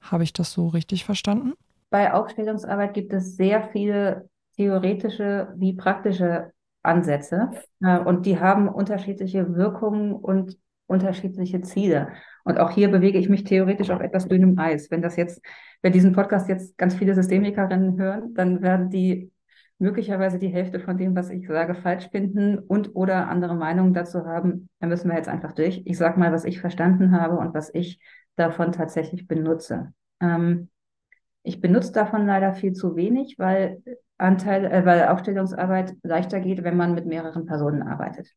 [0.00, 1.52] Habe ich das so richtig verstanden?
[1.92, 6.50] Bei Aufstellungsarbeit gibt es sehr viele theoretische wie praktische
[6.82, 7.50] Ansätze
[7.82, 12.08] äh, und die haben unterschiedliche Wirkungen und unterschiedliche Ziele.
[12.44, 14.90] Und auch hier bewege ich mich theoretisch auf etwas dünnem Eis.
[14.90, 15.42] Wenn das jetzt,
[15.82, 19.30] wenn diesen Podcast jetzt ganz viele Systemikerinnen hören, dann werden die
[19.78, 24.24] möglicherweise die Hälfte von dem, was ich sage, falsch finden und oder andere Meinungen dazu
[24.24, 24.70] haben.
[24.80, 25.82] Da müssen wir jetzt einfach durch.
[25.84, 28.00] Ich sage mal, was ich verstanden habe und was ich
[28.36, 29.92] davon tatsächlich benutze.
[30.20, 30.70] Ähm,
[31.42, 33.82] ich benutze davon leider viel zu wenig, weil
[34.18, 38.32] Anteil, äh, weil Aufstellungsarbeit leichter geht, wenn man mit mehreren Personen arbeitet.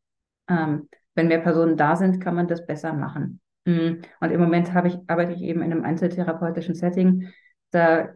[0.48, 3.40] Ähm, wenn mehr Personen da sind, kann man das besser machen.
[3.64, 7.28] Mm, und im Moment habe ich, arbeite ich eben in einem einzeltherapeutischen Setting.
[7.70, 8.10] Da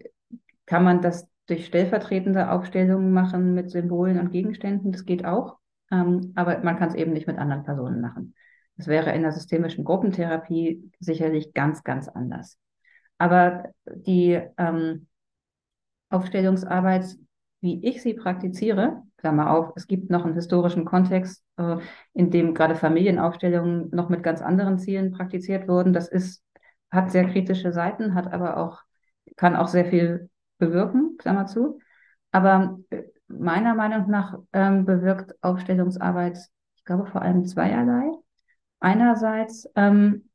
[0.67, 4.93] kann man das durch stellvertretende Aufstellungen machen mit Symbolen und Gegenständen.
[4.93, 5.59] Das geht auch.
[5.91, 8.35] Ähm, aber man kann es eben nicht mit anderen Personen machen.
[8.77, 12.59] Das wäre in der systemischen Gruppentherapie sicherlich ganz, ganz anders.
[13.21, 15.07] Aber die ähm,
[16.09, 17.05] Aufstellungsarbeit,
[17.61, 21.77] wie ich sie praktiziere, Klammer auf, es gibt noch einen historischen Kontext, äh,
[22.15, 25.93] in dem gerade Familienaufstellungen noch mit ganz anderen Zielen praktiziert wurden.
[25.93, 26.43] Das ist,
[26.91, 28.81] hat sehr kritische Seiten, hat aber auch,
[29.37, 31.79] kann auch sehr viel bewirken, Klammer zu.
[32.33, 36.39] Aber äh, meiner Meinung nach ähm, bewirkt Aufstellungsarbeit,
[36.75, 38.13] ich glaube, vor allem zweierlei.
[38.79, 40.31] Einerseits ähm,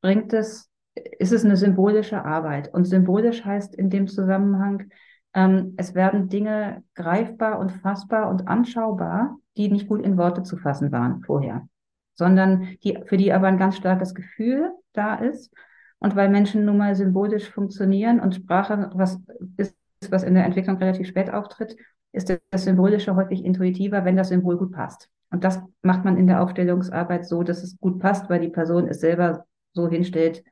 [0.00, 2.72] bringt es ist es eine symbolische Arbeit.
[2.72, 4.90] Und symbolisch heißt in dem Zusammenhang,
[5.34, 10.56] ähm, es werden Dinge greifbar und fassbar und anschaubar, die nicht gut in Worte zu
[10.56, 11.66] fassen waren vorher,
[12.14, 15.52] sondern die, für die aber ein ganz starkes Gefühl da ist.
[15.98, 19.20] Und weil Menschen nun mal symbolisch funktionieren und Sprache was
[19.56, 19.76] ist,
[20.10, 21.76] was in der Entwicklung relativ spät auftritt,
[22.12, 25.08] ist das Symbolische häufig intuitiver, wenn das Symbol gut passt.
[25.30, 28.86] Und das macht man in der Aufstellungsarbeit so, dass es gut passt, weil die Person
[28.86, 30.44] es selber so hinstellt,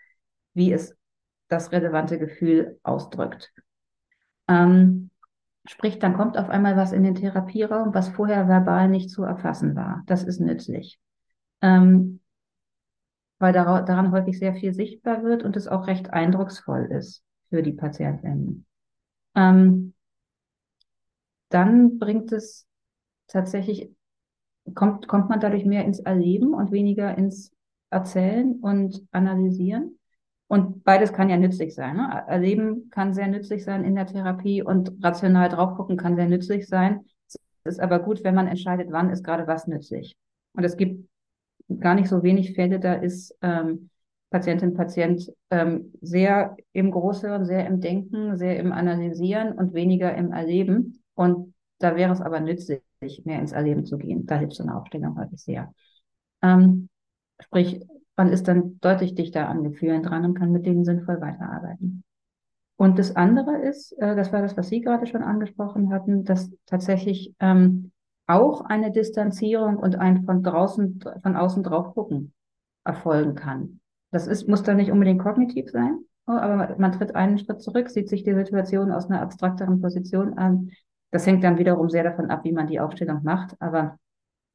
[0.54, 0.96] wie es
[1.48, 3.52] das relevante Gefühl ausdrückt.
[4.48, 5.10] Ähm,
[5.66, 9.76] sprich, dann kommt auf einmal was in den Therapieraum, was vorher verbal nicht zu erfassen
[9.76, 10.02] war.
[10.06, 10.98] Das ist nützlich.
[11.60, 12.20] Ähm,
[13.38, 17.62] weil dar daran häufig sehr viel sichtbar wird und es auch recht eindrucksvoll ist für
[17.62, 18.66] die Patientinnen.
[19.34, 19.94] Ähm,
[21.48, 22.66] dann bringt es
[23.26, 23.90] tatsächlich,
[24.74, 27.52] kommt, kommt man dadurch mehr ins Erleben und weniger ins
[27.90, 29.98] erzählen und analysieren.
[30.52, 31.96] Und beides kann ja nützlich sein.
[31.96, 32.24] Ne?
[32.26, 36.68] Erleben kann sehr nützlich sein in der Therapie und rational drauf gucken kann sehr nützlich
[36.68, 37.06] sein.
[37.26, 40.14] Es ist aber gut, wenn man entscheidet, wann ist gerade was nützlich.
[40.52, 41.08] Und es gibt
[41.80, 43.88] gar nicht so wenig Fälle, da ist ähm,
[44.28, 50.32] Patientin, Patient ähm, sehr im Großhören, sehr im Denken, sehr im Analysieren und weniger im
[50.32, 51.02] Erleben.
[51.14, 52.82] Und da wäre es aber nützlich,
[53.24, 54.26] mehr ins Erleben zu gehen.
[54.26, 55.72] Da hilft so eine Aufstellung häufig sehr.
[56.42, 56.90] Ähm,
[57.40, 57.80] sprich,
[58.16, 62.04] man ist dann deutlich dichter an Gefühlen dran und kann mit denen sinnvoll weiterarbeiten.
[62.76, 66.50] Und das andere ist, äh, das war das, was Sie gerade schon angesprochen hatten, dass
[66.66, 67.92] tatsächlich ähm,
[68.26, 72.32] auch eine Distanzierung und ein von draußen, von außen drauf gucken
[72.84, 73.80] erfolgen kann.
[74.10, 77.62] Das ist, muss dann nicht unbedingt kognitiv sein, oh, aber man, man tritt einen Schritt
[77.62, 80.70] zurück, sieht sich die Situation aus einer abstrakteren Position an.
[81.10, 83.54] Das hängt dann wiederum sehr davon ab, wie man die Aufstellung macht.
[83.60, 83.98] Aber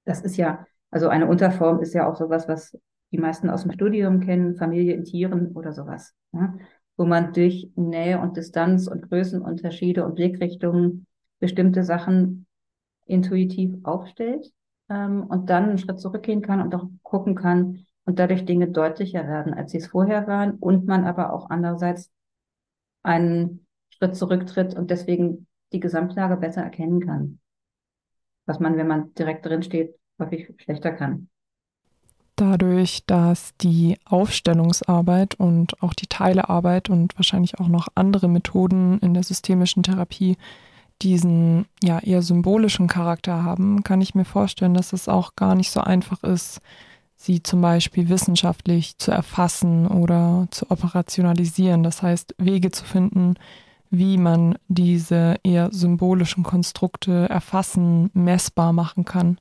[0.05, 2.77] das ist ja, also eine Unterform ist ja auch sowas, was
[3.11, 6.53] die meisten aus dem Studium kennen, Familie in Tieren oder sowas, ja,
[6.97, 11.05] wo man durch Nähe und Distanz und Größenunterschiede und Blickrichtungen
[11.39, 12.47] bestimmte Sachen
[13.05, 14.51] intuitiv aufstellt
[14.89, 19.27] ähm, und dann einen Schritt zurückgehen kann und auch gucken kann und dadurch Dinge deutlicher
[19.27, 22.11] werden, als sie es vorher waren und man aber auch andererseits
[23.03, 27.39] einen Schritt zurücktritt und deswegen die Gesamtlage besser erkennen kann,
[28.45, 31.29] was man, wenn man direkt drin steht, häufig schlechter kann.
[32.37, 39.15] Dadurch, dass die Aufstellungsarbeit und auch die Teilearbeit und wahrscheinlich auch noch andere Methoden in
[39.15, 40.37] der systemischen Therapie
[41.01, 45.71] diesen ja eher symbolischen Charakter haben, kann ich mir vorstellen, dass es auch gar nicht
[45.71, 46.61] so einfach ist,
[47.15, 51.81] sie zum Beispiel wissenschaftlich zu erfassen oder zu operationalisieren.
[51.81, 53.33] Das heißt, Wege zu finden,
[53.89, 59.39] wie man diese eher symbolischen Konstrukte erfassen, messbar machen kann.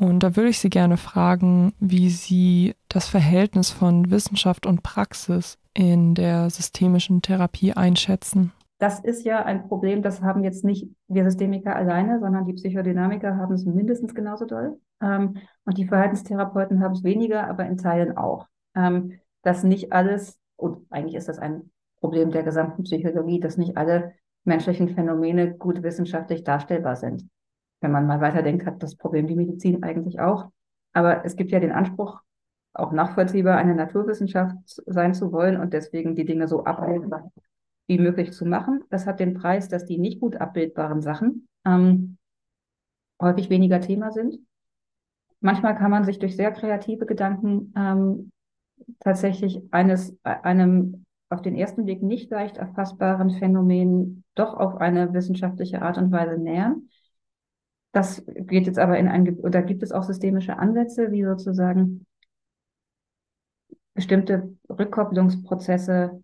[0.00, 5.58] Und da würde ich Sie gerne fragen, wie Sie das Verhältnis von Wissenschaft und Praxis
[5.74, 8.52] in der systemischen Therapie einschätzen.
[8.78, 13.36] Das ist ja ein Problem, das haben jetzt nicht wir Systemiker alleine, sondern die Psychodynamiker
[13.36, 14.80] haben es mindestens genauso doll.
[15.02, 15.36] Ähm,
[15.66, 18.46] und die Verhaltenstherapeuten haben es weniger, aber in Teilen auch.
[18.74, 23.76] Ähm, dass nicht alles, und eigentlich ist das ein Problem der gesamten Psychologie, dass nicht
[23.76, 27.28] alle menschlichen Phänomene gut wissenschaftlich darstellbar sind
[27.80, 30.50] wenn man mal weiterdenkt, hat das Problem die Medizin eigentlich auch.
[30.92, 32.20] Aber es gibt ja den Anspruch,
[32.72, 37.32] auch nachvollziehbar eine Naturwissenschaft sein zu wollen und deswegen die Dinge so abbildbar
[37.88, 38.84] wie möglich zu machen.
[38.90, 42.18] Das hat den Preis, dass die nicht gut abbildbaren Sachen ähm,
[43.20, 44.38] häufig weniger Thema sind.
[45.40, 48.30] Manchmal kann man sich durch sehr kreative Gedanken ähm,
[49.00, 55.82] tatsächlich eines, einem auf den ersten Blick nicht leicht erfassbaren Phänomen doch auf eine wissenschaftliche
[55.82, 56.88] Art und Weise nähern.
[57.92, 62.06] Das geht jetzt aber in ein, oder gibt es auch systemische Ansätze, wie sozusagen
[63.94, 66.22] bestimmte Rückkopplungsprozesse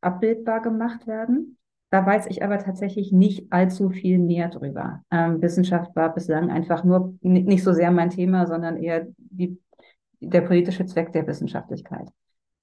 [0.00, 1.58] abbildbar gemacht werden.
[1.90, 5.02] Da weiß ich aber tatsächlich nicht allzu viel mehr drüber.
[5.10, 9.60] Ähm, Wissenschaft war bislang einfach nur nicht so sehr mein Thema, sondern eher die,
[10.20, 12.08] der politische Zweck der Wissenschaftlichkeit.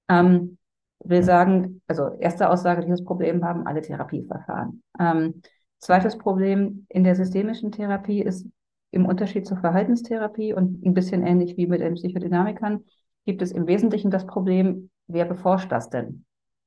[0.10, 0.58] Ähm,
[1.04, 4.84] will sagen, also erste Aussage, dieses Problem haben alle Therapieverfahren.
[5.00, 5.42] Ähm,
[5.84, 8.48] Zweites Problem in der systemischen Therapie ist
[8.92, 12.86] im Unterschied zur Verhaltenstherapie und ein bisschen ähnlich wie mit den Psychodynamikern,
[13.26, 16.24] gibt es im Wesentlichen das Problem, wer beforscht das denn?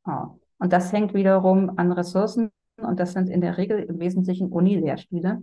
[0.06, 0.36] Ja.
[0.58, 5.40] Und das hängt wiederum an Ressourcen und das sind in der Regel im Wesentlichen Uni-Lehrstühle,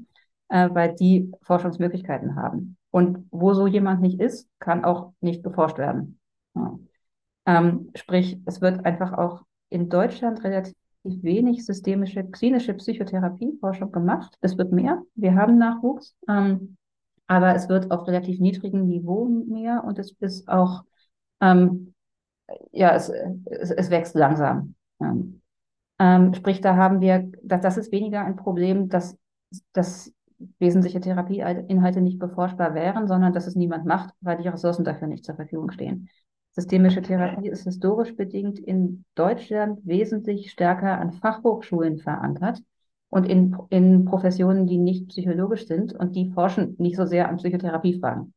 [0.49, 2.77] äh, weil die Forschungsmöglichkeiten haben.
[2.91, 6.19] Und wo so jemand nicht ist, kann auch nicht beforscht werden.
[6.53, 6.77] Ja.
[7.47, 14.37] Ähm, sprich, es wird einfach auch in Deutschland relativ wenig systemische klinische Psychotherapieforschung gemacht.
[14.41, 15.03] Es wird mehr.
[15.15, 16.15] Wir haben Nachwuchs.
[16.27, 16.77] Ähm,
[17.27, 20.83] aber es wird auf relativ niedrigem Niveau mehr und es ist auch,
[21.41, 21.93] ähm,
[22.71, 23.09] ja, es,
[23.45, 24.75] es, es, wächst langsam.
[25.99, 29.17] Ähm, sprich, da haben wir, das, das ist weniger ein Problem, dass,
[29.71, 30.13] dass
[30.59, 35.25] wesentliche Therapieinhalte nicht beforschbar wären, sondern dass es niemand macht, weil die Ressourcen dafür nicht
[35.25, 36.09] zur Verfügung stehen.
[36.53, 42.61] Systemische Therapie ist historisch bedingt in Deutschland wesentlich stärker an Fachhochschulen verankert
[43.09, 47.37] und in, in Professionen, die nicht psychologisch sind und die forschen nicht so sehr an
[47.37, 48.33] Psychotherapiefragen.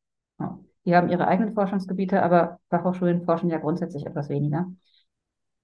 [0.86, 4.66] Die haben ihre eigenen Forschungsgebiete, aber Fachhochschulen forschen ja grundsätzlich etwas weniger.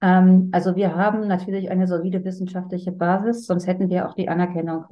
[0.01, 4.85] Ähm, also wir haben natürlich eine solide wissenschaftliche Basis, sonst hätten wir auch die Anerkennung,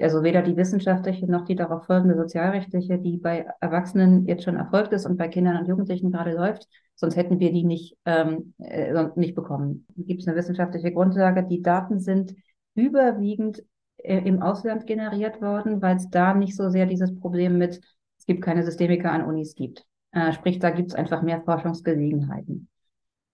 [0.00, 4.92] also weder die wissenschaftliche noch die darauf folgende sozialrechtliche, die bei Erwachsenen jetzt schon erfolgt
[4.92, 6.66] ist und bei Kindern und Jugendlichen gerade läuft,
[6.96, 9.86] sonst hätten wir die nicht, ähm, äh, nicht bekommen.
[9.96, 11.44] Gibt es eine wissenschaftliche Grundlage?
[11.44, 12.34] Die Daten sind
[12.74, 13.62] überwiegend
[13.98, 17.80] äh, im Ausland generiert worden, weil es da nicht so sehr dieses Problem mit,
[18.18, 19.84] es gibt keine Systemiker an Unis gibt.
[20.12, 22.68] Äh, sprich, da gibt es einfach mehr Forschungsgelegenheiten.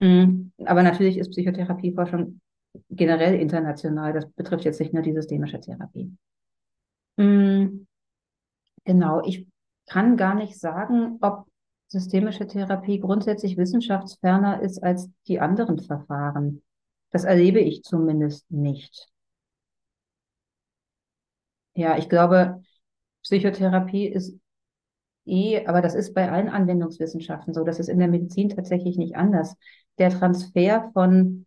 [0.00, 0.52] Mhm.
[0.64, 2.40] Aber natürlich ist Psychotherapieforschung
[2.90, 4.12] generell international.
[4.12, 6.12] Das betrifft jetzt nicht nur die systemische Therapie.
[7.16, 7.86] Mhm.
[8.84, 9.46] Genau, ich
[9.86, 11.46] kann gar nicht sagen, ob
[11.92, 16.62] systemische Therapie grundsätzlich wissenschaftsferner ist als die anderen Verfahren.
[17.10, 19.08] Das erlebe ich zumindest nicht.
[21.74, 22.62] Ja, ich glaube,
[23.22, 24.38] Psychotherapie ist
[25.26, 27.62] eh, aber das ist bei allen Anwendungswissenschaften so.
[27.62, 29.54] Das ist in der Medizin tatsächlich nicht anders.
[29.98, 31.44] Der Transfer von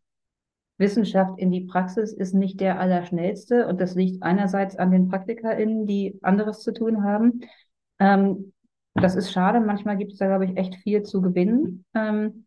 [0.77, 5.87] Wissenschaft in die Praxis ist nicht der allerschnellste und das liegt einerseits an den PraktikerInnen,
[5.87, 7.41] die anderes zu tun haben.
[7.97, 8.53] Ähm,
[8.95, 9.59] das ist schade.
[9.59, 11.85] Manchmal gibt es da, glaube ich, echt viel zu gewinnen.
[11.93, 12.45] Ähm,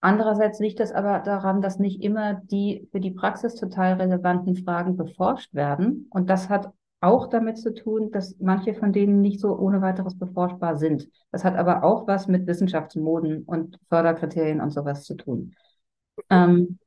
[0.00, 4.96] andererseits liegt es aber daran, dass nicht immer die für die Praxis total relevanten Fragen
[4.96, 6.08] beforscht werden.
[6.10, 10.18] Und das hat auch damit zu tun, dass manche von denen nicht so ohne weiteres
[10.18, 11.08] beforschbar sind.
[11.30, 15.54] Das hat aber auch was mit Wissenschaftsmoden und Förderkriterien und sowas zu tun.
[16.30, 16.78] Ähm,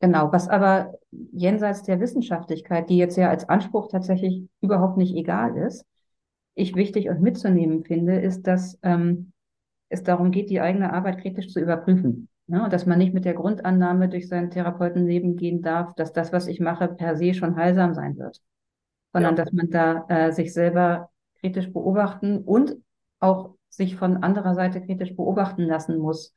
[0.00, 5.56] genau, was aber jenseits der Wissenschaftlichkeit, die jetzt ja als Anspruch tatsächlich überhaupt nicht egal
[5.56, 5.84] ist,
[6.58, 9.32] ich wichtig und mitzunehmen finde, ist, dass ähm,
[9.88, 12.28] es darum geht, die eigene Arbeit kritisch zu überprüfen.
[12.46, 12.64] Ne?
[12.64, 16.46] Und dass man nicht mit der Grundannahme durch sein Therapeutenleben gehen darf, dass das, was
[16.46, 18.40] ich mache, per se schon heilsam sein wird
[19.12, 19.44] sondern ja.
[19.44, 22.76] dass man da äh, sich selber kritisch beobachten und
[23.20, 26.34] auch sich von anderer Seite kritisch beobachten lassen muss,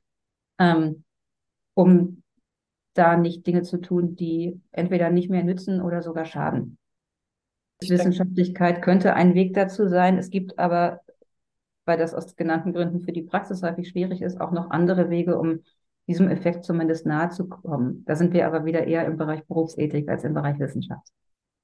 [0.59, 1.03] ähm,
[1.73, 2.23] um
[2.93, 6.77] da nicht Dinge zu tun, die entweder nicht mehr nützen oder sogar schaden.
[7.81, 10.17] Wissenschaftlichkeit könnte ein Weg dazu sein.
[10.17, 11.01] Es gibt aber,
[11.85, 15.37] weil das aus genannten Gründen für die Praxis häufig schwierig ist, auch noch andere Wege,
[15.37, 15.61] um
[16.07, 18.03] diesem Effekt zumindest nahe zu kommen.
[18.05, 21.11] Da sind wir aber wieder eher im Bereich Berufsethik als im Bereich Wissenschaft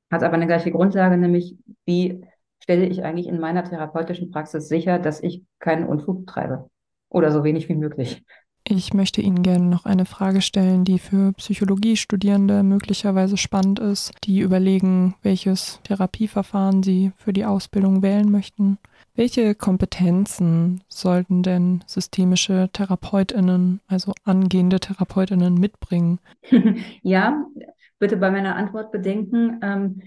[0.10, 1.56] hat aber eine gleiche Grundlage, nämlich
[1.86, 2.26] wie
[2.62, 6.70] stelle ich eigentlich in meiner therapeutischen Praxis sicher, dass ich keinen Unfug treibe
[7.10, 8.24] oder so wenig wie möglich.
[8.70, 14.42] Ich möchte Ihnen gerne noch eine Frage stellen, die für Psychologiestudierende möglicherweise spannend ist, die
[14.42, 18.78] überlegen, welches Therapieverfahren sie für die Ausbildung wählen möchten.
[19.16, 26.20] Welche Kompetenzen sollten denn systemische Therapeutinnen, also angehende Therapeutinnen mitbringen?
[27.04, 27.46] ja,
[28.00, 29.62] bitte bei meiner Antwort bedenken.
[29.64, 30.02] Ähm,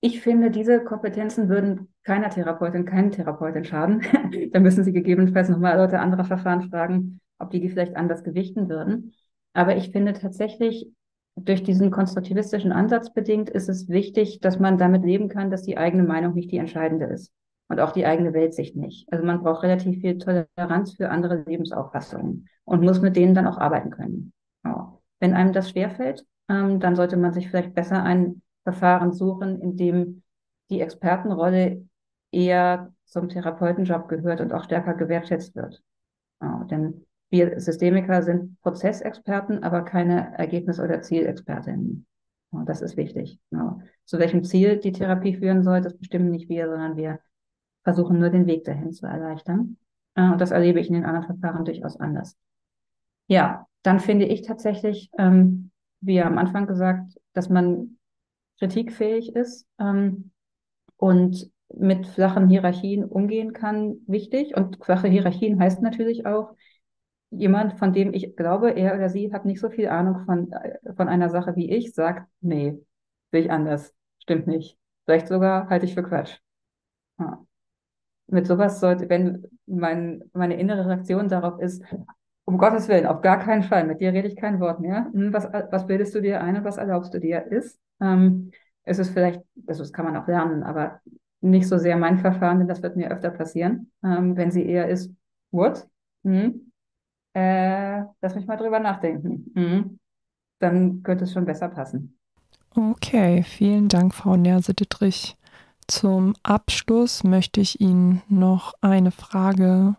[0.00, 4.02] ich finde, diese Kompetenzen würden keiner Therapeutin, keinen Therapeutin schaden.
[4.52, 8.68] da müssen Sie gegebenenfalls nochmal Leute anderer Verfahren fragen, ob die die vielleicht anders gewichten
[8.68, 9.12] würden.
[9.52, 10.88] Aber ich finde tatsächlich,
[11.36, 15.78] durch diesen konstruktivistischen Ansatz bedingt, ist es wichtig, dass man damit leben kann, dass die
[15.78, 17.32] eigene Meinung nicht die entscheidende ist
[17.68, 19.10] und auch die eigene Weltsicht nicht.
[19.10, 23.58] Also man braucht relativ viel Toleranz für andere Lebensauffassungen und muss mit denen dann auch
[23.58, 24.32] arbeiten können.
[24.64, 24.98] Ja.
[25.20, 29.76] Wenn einem das schwerfällt, ähm, dann sollte man sich vielleicht besser ein Verfahren suchen, in
[29.76, 30.22] dem
[30.70, 31.86] die Expertenrolle
[32.30, 35.82] eher zum Therapeutenjob gehört und auch stärker gewertschätzt wird.
[36.40, 42.06] Ja, denn wir Systemiker sind Prozessexperten, aber keine Ergebnis- oder Zielexpertinnen.
[42.66, 43.40] Das ist wichtig.
[43.50, 43.78] Ja.
[44.04, 47.20] Zu welchem Ziel die Therapie führen soll, das bestimmen nicht wir, sondern wir
[47.84, 49.78] versuchen nur den Weg dahin zu erleichtern.
[50.14, 52.36] Äh, und das erlebe ich in den anderen Verfahren durchaus anders.
[53.28, 55.70] Ja, dann finde ich tatsächlich, ähm,
[56.02, 57.96] wie am Anfang gesagt, dass man
[58.58, 60.32] kritikfähig ist ähm,
[60.98, 64.54] und mit flachen Hierarchien umgehen kann, wichtig.
[64.54, 66.54] Und flache Hierarchien heißt natürlich auch,
[67.32, 70.54] jemand, von dem ich glaube, er oder sie hat nicht so viel Ahnung von,
[70.96, 72.78] von einer Sache wie ich, sagt, nee,
[73.30, 74.78] sehe ich anders, stimmt nicht.
[75.04, 76.38] Vielleicht sogar halte ich für Quatsch.
[77.18, 77.44] Ja.
[78.28, 81.82] Mit sowas sollte, wenn mein, meine innere Reaktion darauf ist,
[82.44, 83.86] um Gottes Willen, auf gar keinen Fall.
[83.86, 85.10] Mit dir rede ich kein Wort mehr.
[85.12, 87.78] Hm, was, was bildest du dir ein und was erlaubst du dir ist?
[88.00, 88.50] Ähm,
[88.84, 91.00] es ist vielleicht, also das kann man auch lernen, aber
[91.40, 93.92] nicht so sehr mein Verfahren, denn das wird mir öfter passieren.
[94.04, 95.12] Ähm, wenn sie eher ist,
[95.50, 95.86] what?
[96.24, 96.71] Hm?
[97.34, 99.50] Äh, lass mich mal drüber nachdenken.
[99.54, 99.98] Hm?
[100.58, 102.18] Dann könnte es schon besser passen.
[102.74, 105.36] Okay, vielen Dank, Frau Nerse-Dittrich.
[105.86, 109.96] Zum Abschluss möchte ich Ihnen noch eine Frage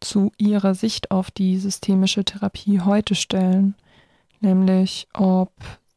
[0.00, 3.74] zu ihrer Sicht auf die systemische Therapie heute stellen,
[4.40, 5.52] nämlich ob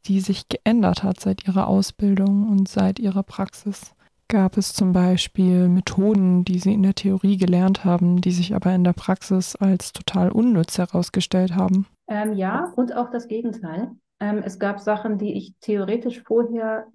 [0.06, 3.94] die sich geändert hat seit ihrer Ausbildung und seit ihrer Praxis.
[4.32, 8.74] Gab es zum Beispiel Methoden, die sie in der Theorie gelernt haben, die sich aber
[8.74, 11.86] in der Praxis als total unnütz herausgestellt haben?
[12.08, 13.92] Ähm, ja, und auch das Gegenteil.
[14.22, 16.88] Ähm, es gab Sachen, die ich theoretisch vorher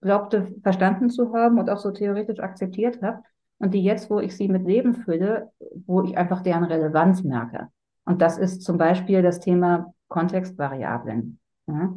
[0.00, 3.22] glaubte verstanden zu haben und auch so theoretisch akzeptiert habe,
[3.58, 5.50] und die jetzt, wo ich sie mit Leben fülle,
[5.86, 7.68] wo ich einfach deren Relevanz merke.
[8.06, 11.38] Und das ist zum Beispiel das Thema Kontextvariablen.
[11.66, 11.94] Ja?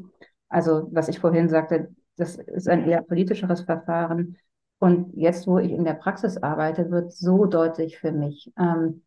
[0.49, 4.36] Also, was ich vorhin sagte, das ist ein eher politischeres Verfahren.
[4.80, 9.04] Und jetzt, wo ich in der Praxis arbeite, wird so deutlich für mich, ähm,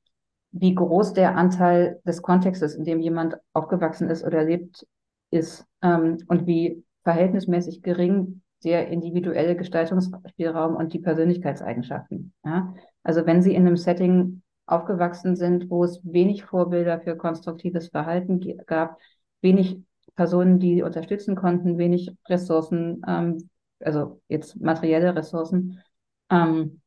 [0.52, 4.86] wie groß der Anteil des Kontextes, in dem jemand aufgewachsen ist oder lebt,
[5.30, 12.32] ist ähm, und wie verhältnismäßig gering der individuelle Gestaltungsspielraum und die Persönlichkeitseigenschaften.
[12.44, 12.74] Ja?
[13.02, 18.40] Also wenn Sie in einem Setting aufgewachsen sind, wo es wenig Vorbilder für konstruktives Verhalten
[18.66, 18.98] gab,
[19.40, 19.80] wenig
[20.14, 23.48] Personen, die unterstützen konnten, wenig Ressourcen, ähm,
[23.84, 25.82] also jetzt materielle Ressourcen,
[26.30, 26.80] ähm,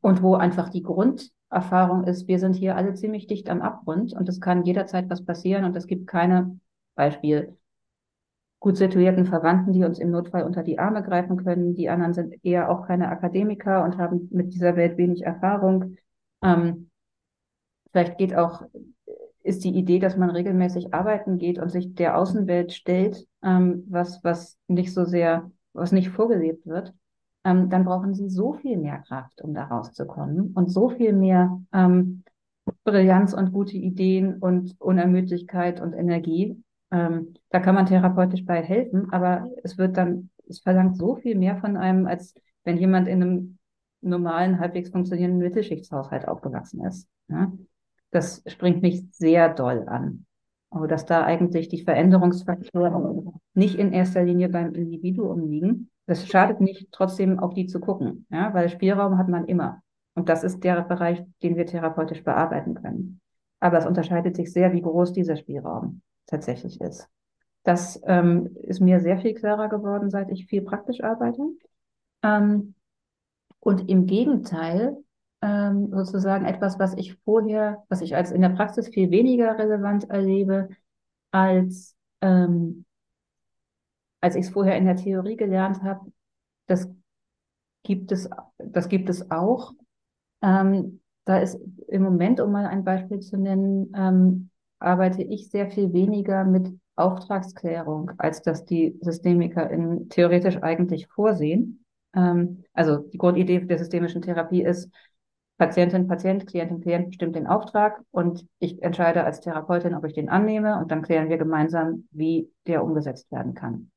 [0.00, 4.28] und wo einfach die Grunderfahrung ist, wir sind hier alle ziemlich dicht am Abgrund und
[4.28, 6.58] es kann jederzeit was passieren und es gibt keine
[6.94, 7.56] Beispiel
[8.60, 11.74] gut situierten Verwandten, die uns im Notfall unter die Arme greifen können.
[11.74, 15.96] Die anderen sind eher auch keine Akademiker und haben mit dieser Welt wenig Erfahrung.
[16.42, 16.90] Ähm,
[17.92, 18.62] vielleicht geht auch,
[19.42, 24.22] ist die Idee, dass man regelmäßig arbeiten geht und sich der Außenwelt stellt, ähm, was,
[24.24, 26.94] was nicht so sehr, was nicht vorgelebt wird,
[27.44, 31.60] ähm, dann brauchen sie so viel mehr Kraft, um da rauszukommen und so viel mehr
[31.72, 32.24] ähm,
[32.84, 39.12] Brillanz und gute Ideen und Unermüdlichkeit und Energie, ähm, da kann man therapeutisch bei helfen,
[39.12, 43.22] aber es wird dann, es verlangt so viel mehr von einem, als wenn jemand in
[43.22, 43.58] einem
[44.00, 47.08] normalen, halbwegs funktionierenden Mittelschichtshaushalt aufgewachsen ist.
[47.28, 47.52] Ja?
[48.10, 50.24] Das springt mich sehr doll an.
[50.70, 56.60] Aber dass da eigentlich die Veränderungsfaktoren nicht in erster Linie beim Individuum liegen, das schadet
[56.60, 59.82] nicht, trotzdem auf die zu gucken, ja, weil Spielraum hat man immer.
[60.14, 63.20] Und das ist der Bereich, den wir therapeutisch bearbeiten können.
[63.60, 67.08] Aber es unterscheidet sich sehr, wie groß dieser Spielraum tatsächlich ist.
[67.62, 71.42] Das ähm, ist mir sehr viel klarer geworden, seit ich viel praktisch arbeite.
[72.22, 72.74] Ähm,
[73.60, 74.96] und im Gegenteil,
[75.42, 80.10] ähm, sozusagen etwas, was ich vorher, was ich als in der Praxis viel weniger relevant
[80.10, 80.68] erlebe,
[81.30, 82.84] als, ähm,
[84.20, 86.12] als ich es vorher in der Theorie gelernt habe,
[86.66, 86.88] das
[87.84, 88.28] gibt es,
[88.58, 89.72] das gibt es auch.
[90.42, 95.70] Ähm, da ist im Moment, um mal ein Beispiel zu nennen, ähm, arbeite ich sehr
[95.70, 101.84] viel weniger mit Auftragsklärung, als dass die Systemiker in, theoretisch eigentlich vorsehen.
[102.14, 104.90] Ähm, also die Grundidee der systemischen Therapie ist,
[105.58, 110.28] Patientin, Patient, Klientin, Klient bestimmt den Auftrag und ich entscheide als Therapeutin, ob ich den
[110.28, 113.90] annehme und dann klären wir gemeinsam, wie der umgesetzt werden kann.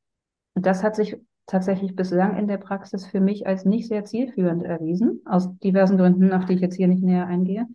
[0.55, 4.63] Und das hat sich tatsächlich bislang in der Praxis für mich als nicht sehr zielführend
[4.63, 7.67] erwiesen, aus diversen Gründen, auf die ich jetzt hier nicht näher eingehe.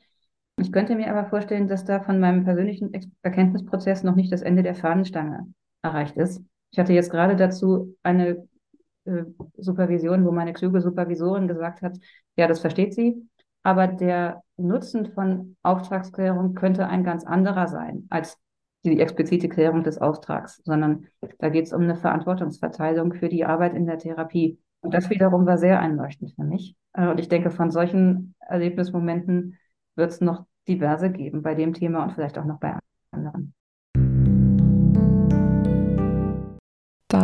[0.59, 2.91] Ich könnte mir aber vorstellen, dass da von meinem persönlichen
[3.23, 5.47] Erkenntnisprozess noch nicht das Ende der Fahnenstange
[5.83, 6.43] erreicht ist.
[6.71, 8.49] Ich hatte jetzt gerade dazu eine
[9.05, 9.25] äh,
[9.59, 11.99] Supervision, wo meine kluge Supervisorin gesagt hat,
[12.37, 13.29] ja, das versteht sie,
[13.67, 18.39] aber der Nutzen von Auftragsklärung könnte ein ganz anderer sein als
[18.85, 21.09] die explizite Klärung des Auftrags, sondern
[21.41, 24.61] da geht es um eine Verantwortungsverteilung für die Arbeit in der Therapie.
[24.83, 26.77] Und das wiederum war sehr einleuchtend für mich.
[26.93, 29.59] Äh, und ich denke, von solchen Erlebnismomenten
[29.97, 32.79] wird es noch diverse geben bei dem Thema und vielleicht auch noch bei
[33.11, 33.53] anderen.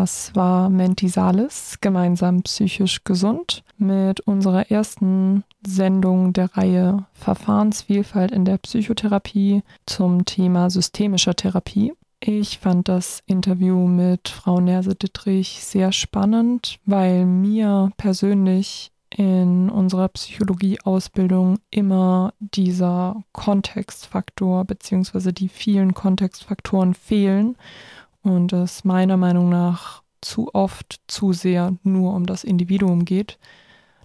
[0.02, 8.44] Das war Menti Salis, gemeinsam psychisch gesund, mit unserer ersten Sendung der Reihe Verfahrensvielfalt in
[8.44, 11.92] der Psychotherapie zum Thema systemischer Therapie.
[12.18, 21.58] Ich fand das Interview mit Frau Nerse-Dittrich sehr spannend, weil mir persönlich in unserer Psychologie-Ausbildung
[21.70, 25.30] immer dieser Kontextfaktor bzw.
[25.30, 27.56] die vielen Kontextfaktoren fehlen
[28.22, 33.38] und es meiner Meinung nach zu oft zu sehr nur um das Individuum geht.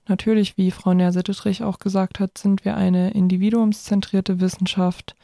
[0.08, 5.16] Natürlich, wie Frau Nerse-Dittrich auch gesagt hat, sind wir eine individuumszentrierte Wissenschaft,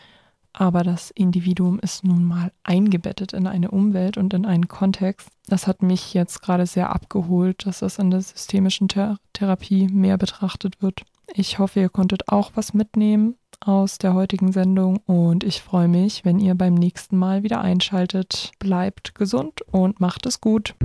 [0.51, 5.29] aber das Individuum ist nun mal eingebettet in eine Umwelt und in einen Kontext.
[5.47, 10.17] Das hat mich jetzt gerade sehr abgeholt, dass das in der systemischen Ther Therapie mehr
[10.17, 11.01] betrachtet wird.
[11.33, 13.35] Ich hoffe, ihr konntet auch was mitnehmen
[13.67, 18.51] aus der heutigen Sendung und ich freue mich, wenn ihr beim nächsten Mal wieder einschaltet.
[18.59, 20.75] Bleibt gesund und macht es gut.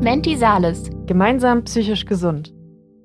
[0.00, 0.90] Menti Sales.
[1.06, 2.52] Gemeinsam psychisch gesund.